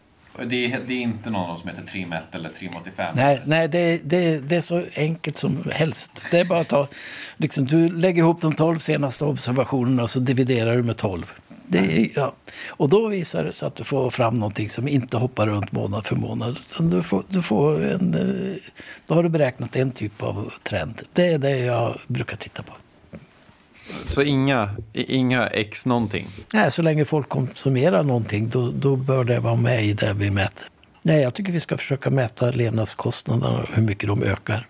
Det 0.46 0.72
är, 0.72 0.80
det 0.86 0.94
är, 0.94 1.00
inte 1.00 1.30
någon 1.30 1.58
som 1.58 1.68
heter 1.68 1.82
Trim 1.82 2.12
1 2.12 2.34
eller 2.34 2.48
Trim 2.48 2.72
85? 2.80 3.12
Nej, 3.16 3.42
nej 3.46 3.68
det, 3.68 4.00
det, 4.04 4.48
det, 4.48 4.56
är 4.56 4.60
så 4.60 4.84
enkelt 4.96 5.36
som 5.36 5.64
helst. 5.72 6.24
Det 6.30 6.40
är 6.40 6.44
bara 6.44 6.60
att 6.60 6.68
ta, 6.68 6.88
liksom, 7.36 7.66
du 7.66 7.88
lägger 7.88 8.22
ihop 8.22 8.40
de 8.40 8.52
tolv 8.52 8.78
senaste 8.78 9.24
observationerna 9.24 10.02
och 10.02 10.10
så 10.10 10.20
dividerar 10.20 10.76
du 10.76 10.82
med 10.82 10.96
tolv. 10.96 11.32
Det, 11.66 12.10
ja. 12.14 12.34
Och 12.66 12.88
då 12.88 13.08
visar 13.08 13.44
det 13.44 13.52
sig 13.52 13.66
att 13.66 13.76
du 13.76 13.84
får 13.84 14.10
fram 14.10 14.38
någonting 14.38 14.70
som 14.70 14.88
inte 14.88 15.16
hoppar 15.16 15.46
runt 15.46 15.72
månad 15.72 16.06
för 16.06 16.16
månad. 16.16 16.58
du 16.80 17.02
får, 17.02 17.24
du 17.28 17.42
får 17.42 17.84
en, 17.84 18.14
eh, 18.14 18.56
då 19.06 19.14
har 19.14 19.22
du 19.22 19.28
beräknat 19.28 19.76
en 19.76 19.90
typ 19.90 20.22
av 20.22 20.52
trend. 20.62 21.02
Det 21.12 21.26
är 21.26 21.38
det 21.38 21.58
jag 21.58 21.96
brukar 22.06 22.36
titta 22.36 22.62
på. 22.62 22.72
Så 24.06 24.22
inga, 24.22 24.70
inga 24.92 25.46
X 25.46 25.86
någonting? 25.86 26.26
Nej, 26.52 26.70
så 26.70 26.82
länge 26.82 27.04
folk 27.04 27.28
konsumerar 27.28 28.02
någonting 28.02 28.48
då, 28.48 28.70
då 28.70 28.96
bör 28.96 29.24
det 29.24 29.40
vara 29.40 29.56
med 29.56 29.84
i 29.84 29.92
det 29.92 30.12
vi 30.16 30.30
mäter. 30.30 30.68
Nej, 31.02 31.22
jag 31.22 31.34
tycker 31.34 31.52
vi 31.52 31.60
ska 31.60 31.76
försöka 31.76 32.10
mäta 32.10 32.50
levnadskostnaderna 32.50 33.58
och 33.58 33.68
hur 33.68 33.82
mycket 33.82 34.08
de 34.08 34.22
ökar. 34.22 34.66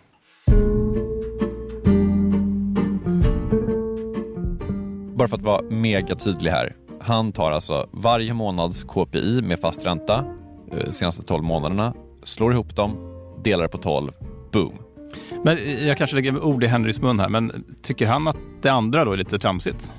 Bara 5.15 5.29
för 5.29 5.37
att 5.37 5.43
vara 5.43 5.63
mega 5.63 6.15
tydlig 6.15 6.51
här. 6.51 6.77
Han 7.01 7.33
tar 7.33 7.51
alltså 7.51 7.89
varje 7.93 8.35
månads 8.35 8.85
KPI 8.85 9.43
med 9.43 9.59
fast 9.61 9.87
ränta, 9.87 10.25
eh, 10.73 10.91
senaste 10.91 11.23
12 11.23 11.45
månaderna, 11.45 11.95
slår 12.25 12.53
ihop 12.53 12.77
dem, 12.77 12.97
delar 13.45 13.69
på 13.69 13.79
12, 13.79 14.13
boom. 14.53 14.88
Men 15.45 15.59
jag 15.87 15.99
kanske 15.99 16.17
lägger 16.17 16.45
ord 16.45 16.65
i 16.65 16.67
Henrys 16.67 17.01
mun 17.01 17.21
här, 17.21 17.29
men 17.29 17.65
tycker 17.83 18.07
han 18.07 18.29
att 18.29 18.37
det 18.63 18.69
andra 18.69 19.05
då 19.05 19.13
är 19.13 19.17
lite 19.17 19.39
tramsigt? 19.39 19.93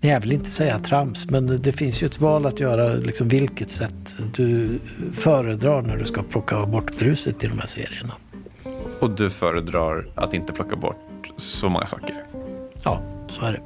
Jag 0.00 0.20
vill 0.20 0.32
inte 0.32 0.50
säga 0.50 0.78
trams, 0.78 1.30
men 1.30 1.46
det 1.46 1.72
finns 1.72 2.02
ju 2.02 2.06
ett 2.06 2.20
val 2.20 2.46
att 2.46 2.60
göra 2.60 2.94
liksom 2.94 3.28
vilket 3.28 3.70
sätt 3.70 4.16
du 4.34 4.78
föredrar 5.12 5.82
när 5.82 5.96
du 5.96 6.04
ska 6.04 6.22
plocka 6.22 6.66
bort 6.66 6.98
bruset 6.98 7.44
i 7.44 7.46
de 7.46 7.58
här 7.58 7.66
serierna. 7.66 8.14
Och 9.00 9.10
du 9.10 9.30
föredrar 9.30 10.06
att 10.14 10.34
inte 10.34 10.52
plocka 10.52 10.76
bort 10.76 11.32
så 11.36 11.68
många 11.68 11.86
saker? 11.86 12.26
Ja, 12.84 13.02
så 13.26 13.44
är 13.44 13.52
det. 13.52 13.60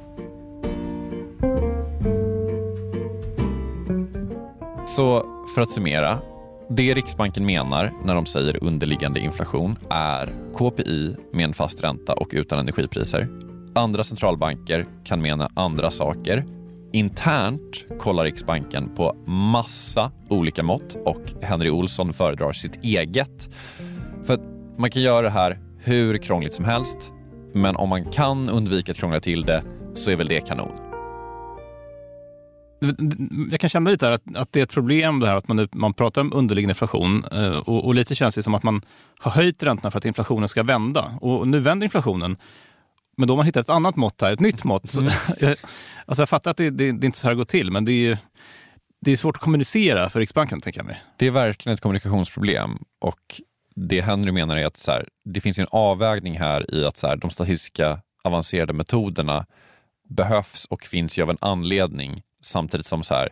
Så 4.87 5.25
för 5.55 5.61
att 5.61 5.71
summera. 5.71 6.19
Det 6.71 6.93
Riksbanken 6.93 7.45
menar 7.45 7.93
när 8.03 8.15
de 8.15 8.25
säger 8.25 8.63
underliggande 8.63 9.19
inflation 9.19 9.75
är 9.89 10.33
KPI 10.53 11.15
med 11.33 11.45
en 11.45 11.53
fast 11.53 11.83
ränta 11.83 12.13
och 12.13 12.29
utan 12.31 12.59
energipriser. 12.59 13.27
Andra 13.75 14.03
centralbanker 14.03 14.85
kan 15.03 15.21
mena 15.21 15.49
andra 15.53 15.91
saker. 15.91 16.45
Internt 16.93 17.85
kollar 17.99 18.23
Riksbanken 18.23 18.95
på 18.95 19.15
massa 19.25 20.11
olika 20.29 20.63
mått 20.63 20.97
och 21.05 21.21
Henry 21.41 21.69
Olsson 21.69 22.13
föredrar 22.13 22.53
sitt 22.53 22.83
eget. 22.83 23.49
För 24.23 24.39
man 24.77 24.91
kan 24.91 25.01
göra 25.01 25.21
det 25.21 25.29
här 25.29 25.59
hur 25.77 26.17
krångligt 26.17 26.53
som 26.53 26.65
helst, 26.65 27.11
men 27.53 27.75
om 27.75 27.89
man 27.89 28.05
kan 28.05 28.49
undvika 28.49 28.91
att 28.91 28.97
krångla 28.97 29.19
till 29.19 29.41
det 29.45 29.63
så 29.93 30.11
är 30.11 30.15
väl 30.15 30.27
det 30.27 30.47
kanon 30.47 30.88
jag 33.51 33.59
kan 33.59 33.69
känna 33.69 33.89
lite 33.89 34.13
att, 34.13 34.37
att 34.37 34.53
det 34.53 34.59
är 34.59 34.63
ett 34.63 34.71
problem 34.71 35.19
det 35.19 35.27
här 35.27 35.35
att 35.35 35.47
man, 35.47 35.67
man 35.71 35.93
pratar 35.93 36.21
om 36.21 36.33
underliggande 36.33 36.71
inflation 36.71 37.25
eh, 37.31 37.57
och, 37.57 37.85
och, 37.85 37.95
lite 37.95 38.15
känns 38.15 38.35
det 38.35 38.43
som 38.43 38.53
att 38.53 38.63
man 38.63 38.81
har 39.19 39.31
höjt 39.31 39.63
räntorna 39.63 39.91
för 39.91 39.97
att 39.97 40.05
inflationen 40.05 40.49
ska 40.49 40.63
vända. 40.63 41.17
Och 41.21 41.47
nu 41.47 41.59
vänder 41.59 41.85
inflationen. 41.85 42.37
Men 43.17 43.27
då 43.27 43.31
har 43.31 43.37
man 43.37 43.45
hittat 43.45 43.65
ett 43.65 43.69
annat 43.69 43.95
mått 43.95 44.21
här, 44.21 44.31
ett 44.31 44.39
nytt 44.39 44.63
mått. 44.63 44.93
Mm. 44.93 45.11
alltså 46.05 46.21
jag 46.21 46.29
fattar 46.29 46.51
att 46.51 46.57
det, 46.57 46.69
det, 46.69 46.91
det 46.91 47.03
är 47.03 47.05
inte 47.05 47.17
så 47.17 47.27
här 47.27 47.31
det 47.31 47.37
går 47.37 47.45
till, 47.45 47.71
men 47.71 47.85
det 47.85 47.91
är, 47.91 48.17
det 49.01 49.11
är 49.11 49.17
svårt 49.17 49.35
att 49.35 49.41
kommunicera 49.41 50.09
för 50.09 50.19
Riksbanken, 50.19 50.61
tänker 50.61 50.79
jag 50.79 50.85
mig. 50.85 51.01
Det 51.17 51.27
är 51.27 51.31
verkligen 51.31 51.73
ett 51.73 51.81
kommunikationsproblem 51.81 52.77
och 52.99 53.41
det 53.75 54.01
Henry 54.01 54.31
menar 54.31 54.57
är 54.57 54.65
att 54.65 54.77
så 54.77 54.91
här, 54.91 55.07
det 55.25 55.41
finns 55.41 55.59
en 55.59 55.67
avvägning 55.71 56.39
här 56.39 56.75
i 56.75 56.85
att 56.85 56.97
så 56.97 57.07
här, 57.07 57.15
de 57.15 57.29
statistiska 57.29 58.01
avancerade 58.23 58.73
metoderna 58.73 59.45
behövs 60.09 60.65
och 60.65 60.83
finns 60.83 61.17
ju 61.17 61.23
av 61.23 61.29
en 61.29 61.37
anledning 61.41 62.21
Samtidigt 62.41 62.85
som 62.85 63.03
så 63.03 63.13
här, 63.13 63.29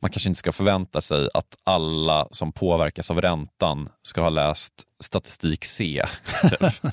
man 0.00 0.10
kanske 0.10 0.28
inte 0.28 0.38
ska 0.38 0.52
förvänta 0.52 1.00
sig 1.00 1.28
att 1.34 1.56
alla 1.64 2.28
som 2.30 2.52
påverkas 2.52 3.10
av 3.10 3.20
räntan 3.20 3.88
ska 4.02 4.20
ha 4.20 4.30
läst 4.30 4.72
statistik 5.04 5.64
C. 5.64 6.02
Typ. 6.42 6.92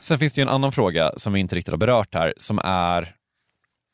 Sen 0.00 0.18
finns 0.18 0.32
det 0.32 0.40
ju 0.40 0.42
en 0.42 0.48
annan 0.48 0.72
fråga 0.72 1.12
som 1.16 1.32
vi 1.32 1.40
inte 1.40 1.56
riktigt 1.56 1.72
har 1.72 1.78
berört 1.78 2.14
här 2.14 2.34
som 2.36 2.60
är 2.64 3.14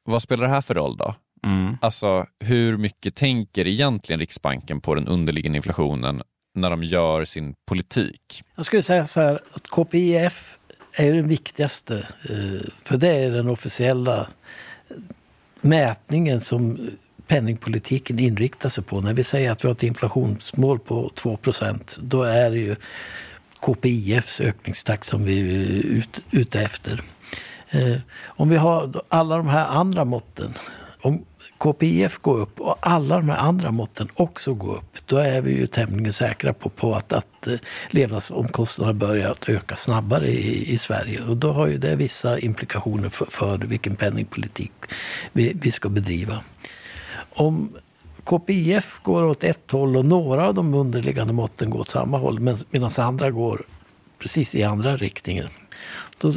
vad 0.04 0.22
spelar 0.22 0.44
det 0.44 0.50
här 0.50 0.61
för 0.61 0.74
roll 0.74 0.96
då? 0.96 1.14
Mm. 1.44 1.76
Alltså 1.80 2.26
hur 2.40 2.76
mycket 2.76 3.14
tänker 3.16 3.66
egentligen 3.66 4.20
Riksbanken 4.20 4.80
på 4.80 4.94
den 4.94 5.09
underliggande 5.09 5.57
inflationen 5.57 6.22
när 6.54 6.70
de 6.70 6.85
gör 6.85 7.24
sin 7.24 7.54
politik? 7.68 8.42
Jag 8.57 8.66
skulle 8.66 8.83
säga 8.83 9.07
så 9.07 9.20
här 9.20 9.40
att 9.52 9.68
KPIF 9.68 10.59
är 10.98 11.14
den 11.14 11.28
viktigaste, 11.28 12.09
eh, 12.30 12.70
för 12.83 12.96
det 12.96 13.16
är 13.16 13.30
den 13.30 13.48
officiella 13.48 14.28
mätningen 15.64 16.40
som 16.40 16.90
penningpolitiken 17.27 18.18
inriktar 18.18 18.68
sig 18.68 18.85
på. 18.85 19.00
När 19.00 19.14
vi 19.14 19.24
säger 19.24 19.50
att 19.50 19.64
vi 19.64 19.68
har 19.68 19.74
ett 19.74 19.83
inflationsmål 19.83 20.79
på 20.79 21.09
2% 21.09 21.98
då 22.03 22.22
är 22.22 22.50
det 22.50 22.59
ju 22.59 22.77
KPIFs 23.61 24.40
ökningstakt 24.40 25.07
som 25.07 25.24
vi 25.24 25.40
är 25.40 26.05
ute 26.31 26.61
efter. 26.61 27.03
Eh, 27.70 27.96
om 28.27 28.48
vi 28.48 28.57
har 28.57 29.03
alla 29.09 29.37
de 29.37 29.48
här 29.48 29.66
andra 29.66 30.05
måtten, 30.05 30.55
om 31.00 31.24
KPIF 31.59 32.18
går 32.18 32.40
upp 32.40 32.61
och 32.61 32.76
alla 32.80 33.16
de 33.16 33.28
här 33.28 33.37
andra 33.37 33.70
måtten 33.70 34.09
också 34.14 34.54
går 34.54 34.76
upp, 34.76 34.98
då 35.07 35.16
är 35.16 35.40
vi 35.40 35.57
ju 35.57 35.66
tämligen 35.66 36.12
säkra 36.12 36.52
på, 36.52 36.68
på 36.68 36.94
att, 36.94 37.12
att 37.12 37.46
eh, 37.46 37.54
levnadsomkostnaderna 37.90 38.98
börjar 38.98 39.30
att 39.30 39.48
öka 39.48 39.76
snabbare 39.76 40.28
i, 40.28 40.74
i 40.74 40.78
Sverige. 40.78 41.22
Och 41.22 41.37
då 41.37 41.52
har 41.52 41.66
ju 41.66 41.78
det 41.78 41.96
vissa 41.96 42.38
implikationer 42.38 43.09
för, 43.09 43.24
för 43.24 43.59
vilken 43.59 43.96
penningpolitik 43.96 44.72
vi, 45.33 45.52
vi 45.62 45.70
ska 45.70 45.88
bedriva. 45.88 46.38
Om 47.35 47.72
KPIF 48.24 49.00
går 49.02 49.24
åt 49.24 49.44
ett 49.44 49.70
håll 49.70 49.96
och 49.96 50.04
några 50.04 50.48
av 50.48 50.54
de 50.54 50.74
underliggande 50.74 51.33
måtten 51.33 51.70
går 51.70 51.80
åt 51.80 51.88
samma 51.88 52.18
håll 52.18 52.40
medan 52.70 52.90
andra 52.98 53.30
går 53.30 53.66
precis 54.18 54.54
i 54.54 54.62
andra 54.62 54.96
riktningen. 54.96 55.48
Då 56.18 56.33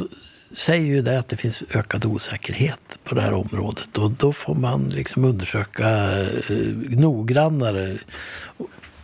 säger 0.52 0.86
ju 0.86 1.02
det 1.02 1.18
att 1.18 1.28
det 1.28 1.36
finns 1.36 1.62
ökad 1.74 2.04
osäkerhet 2.04 2.98
på 3.04 3.14
det 3.14 3.20
här 3.20 3.32
området 3.32 3.98
och 3.98 4.10
då 4.10 4.32
får 4.32 4.54
man 4.54 4.88
liksom 4.88 5.24
undersöka 5.24 5.88
eh, 6.20 6.98
noggrannare 6.98 7.98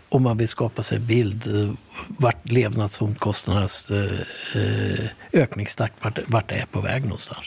om 0.09 0.23
man 0.23 0.37
vill 0.37 0.49
skapa 0.49 0.83
sig 0.83 0.99
en 0.99 1.07
bild 1.07 1.47
eh, 1.47 1.75
vart 2.09 2.49
levnadsomkostnadernas 2.53 3.91
eh, 3.91 4.63
eh, 4.63 5.11
ökningstakt 5.33 6.05
vart, 6.05 6.19
vart 6.27 6.49
det 6.49 6.55
är 6.55 6.67
på 6.67 6.81
väg 6.81 7.03
någonstans. 7.03 7.47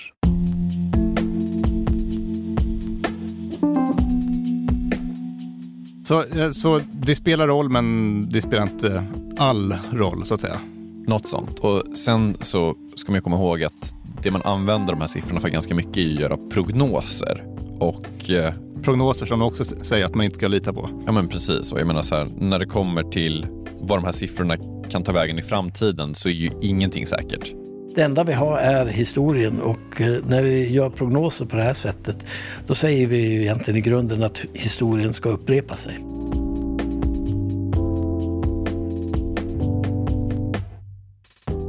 Så, 6.07 6.23
eh, 6.23 6.51
så 6.51 6.81
det 6.93 7.15
spelar 7.15 7.47
roll, 7.47 7.69
men 7.69 8.29
det 8.29 8.41
spelar 8.41 8.63
inte 8.63 9.05
all 9.38 9.75
roll, 9.91 10.25
så 10.25 10.33
att 10.33 10.41
säga? 10.41 10.60
Något 11.07 11.27
sånt. 11.27 11.59
Och 11.59 11.83
sen 11.97 12.37
så 12.41 12.75
ska 12.95 13.11
man 13.11 13.21
komma 13.21 13.35
ihåg 13.35 13.63
att 13.63 13.95
det 14.23 14.31
man 14.31 14.41
använder 14.41 14.93
de 14.93 15.01
här 15.01 15.07
siffrorna 15.07 15.39
för 15.39 15.49
ganska 15.49 15.75
mycket 15.75 15.97
är 15.97 16.13
att 16.13 16.19
göra 16.19 16.37
prognoser. 16.37 17.43
Och 17.79 18.29
eh, 18.29 18.53
Prognoser 18.83 19.25
som 19.25 19.41
också 19.41 19.65
säger 19.65 20.05
att 20.05 20.15
man 20.15 20.25
inte 20.25 20.37
ska 20.37 20.47
lita 20.47 20.73
på. 20.73 20.89
Ja 21.05 21.11
men 21.11 21.27
precis. 21.27 21.71
Och 21.71 21.79
jag 21.79 21.87
menar 21.87 22.01
så 22.01 22.15
här, 22.15 22.29
när 22.37 22.59
det 22.59 22.65
kommer 22.65 23.03
till 23.03 23.47
vad 23.79 23.97
de 23.97 24.05
här 24.05 24.11
siffrorna 24.11 24.57
kan 24.89 25.03
ta 25.03 25.11
vägen 25.11 25.39
i 25.39 25.41
framtiden 25.41 26.15
så 26.15 26.29
är 26.29 26.33
ju 26.33 26.51
ingenting 26.61 27.07
säkert. 27.07 27.53
Det 27.95 28.01
enda 28.01 28.23
vi 28.23 28.33
har 28.33 28.57
är 28.57 28.85
historien 28.85 29.61
och 29.61 30.01
eh, 30.01 30.17
när 30.27 30.41
vi 30.41 30.73
gör 30.73 30.89
prognoser 30.89 31.45
på 31.45 31.55
det 31.55 31.63
här 31.63 31.73
sättet 31.73 32.25
då 32.67 32.75
säger 32.75 33.07
vi 33.07 33.33
ju 33.33 33.41
egentligen 33.41 33.77
i 33.77 33.81
grunden 33.81 34.23
att 34.23 34.41
historien 34.53 35.13
ska 35.13 35.29
upprepa 35.29 35.75
sig. 35.75 35.99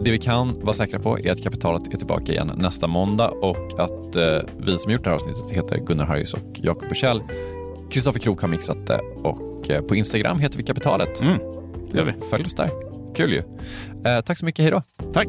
Det 0.08 0.12
vi 0.12 0.18
kan 0.18 0.60
vara 0.60 0.74
säkra 0.74 0.98
på 0.98 1.18
är 1.18 1.32
att 1.32 1.42
kapitalet 1.42 1.94
är 1.94 1.98
tillbaka 1.98 2.32
igen 2.32 2.52
nästa 2.56 2.86
måndag 2.86 3.28
och 3.28 3.80
att 3.80 4.16
eh, 4.16 4.38
vi 4.58 4.78
som 4.78 4.92
gjort 4.92 5.04
det 5.04 5.10
här 5.10 5.16
avsnittet 5.16 5.50
heter 5.50 5.78
Gunnar 5.78 6.04
Harjus 6.04 6.34
och 6.34 6.40
Jakob 6.54 6.88
Bursell. 6.88 7.22
Kristoffer 7.90 8.18
Krook 8.18 8.40
har 8.40 8.48
mixat 8.48 8.86
det 8.86 9.00
och 9.16 9.70
eh, 9.70 9.82
på 9.82 9.96
Instagram 9.96 10.38
heter 10.38 10.56
vi 10.56 10.62
Kapitalet. 10.62 11.20
Mm, 11.20 11.38
det 11.90 11.98
gör 11.98 12.04
vi. 12.04 12.12
Följ 12.30 12.44
oss 12.44 12.54
där. 12.54 12.70
Kul 13.14 13.32
ju. 13.32 13.42
Eh, 14.04 14.20
tack 14.20 14.38
så 14.38 14.44
mycket, 14.44 14.62
hej 14.62 14.70
då. 14.70 14.82
Tack. 15.12 15.28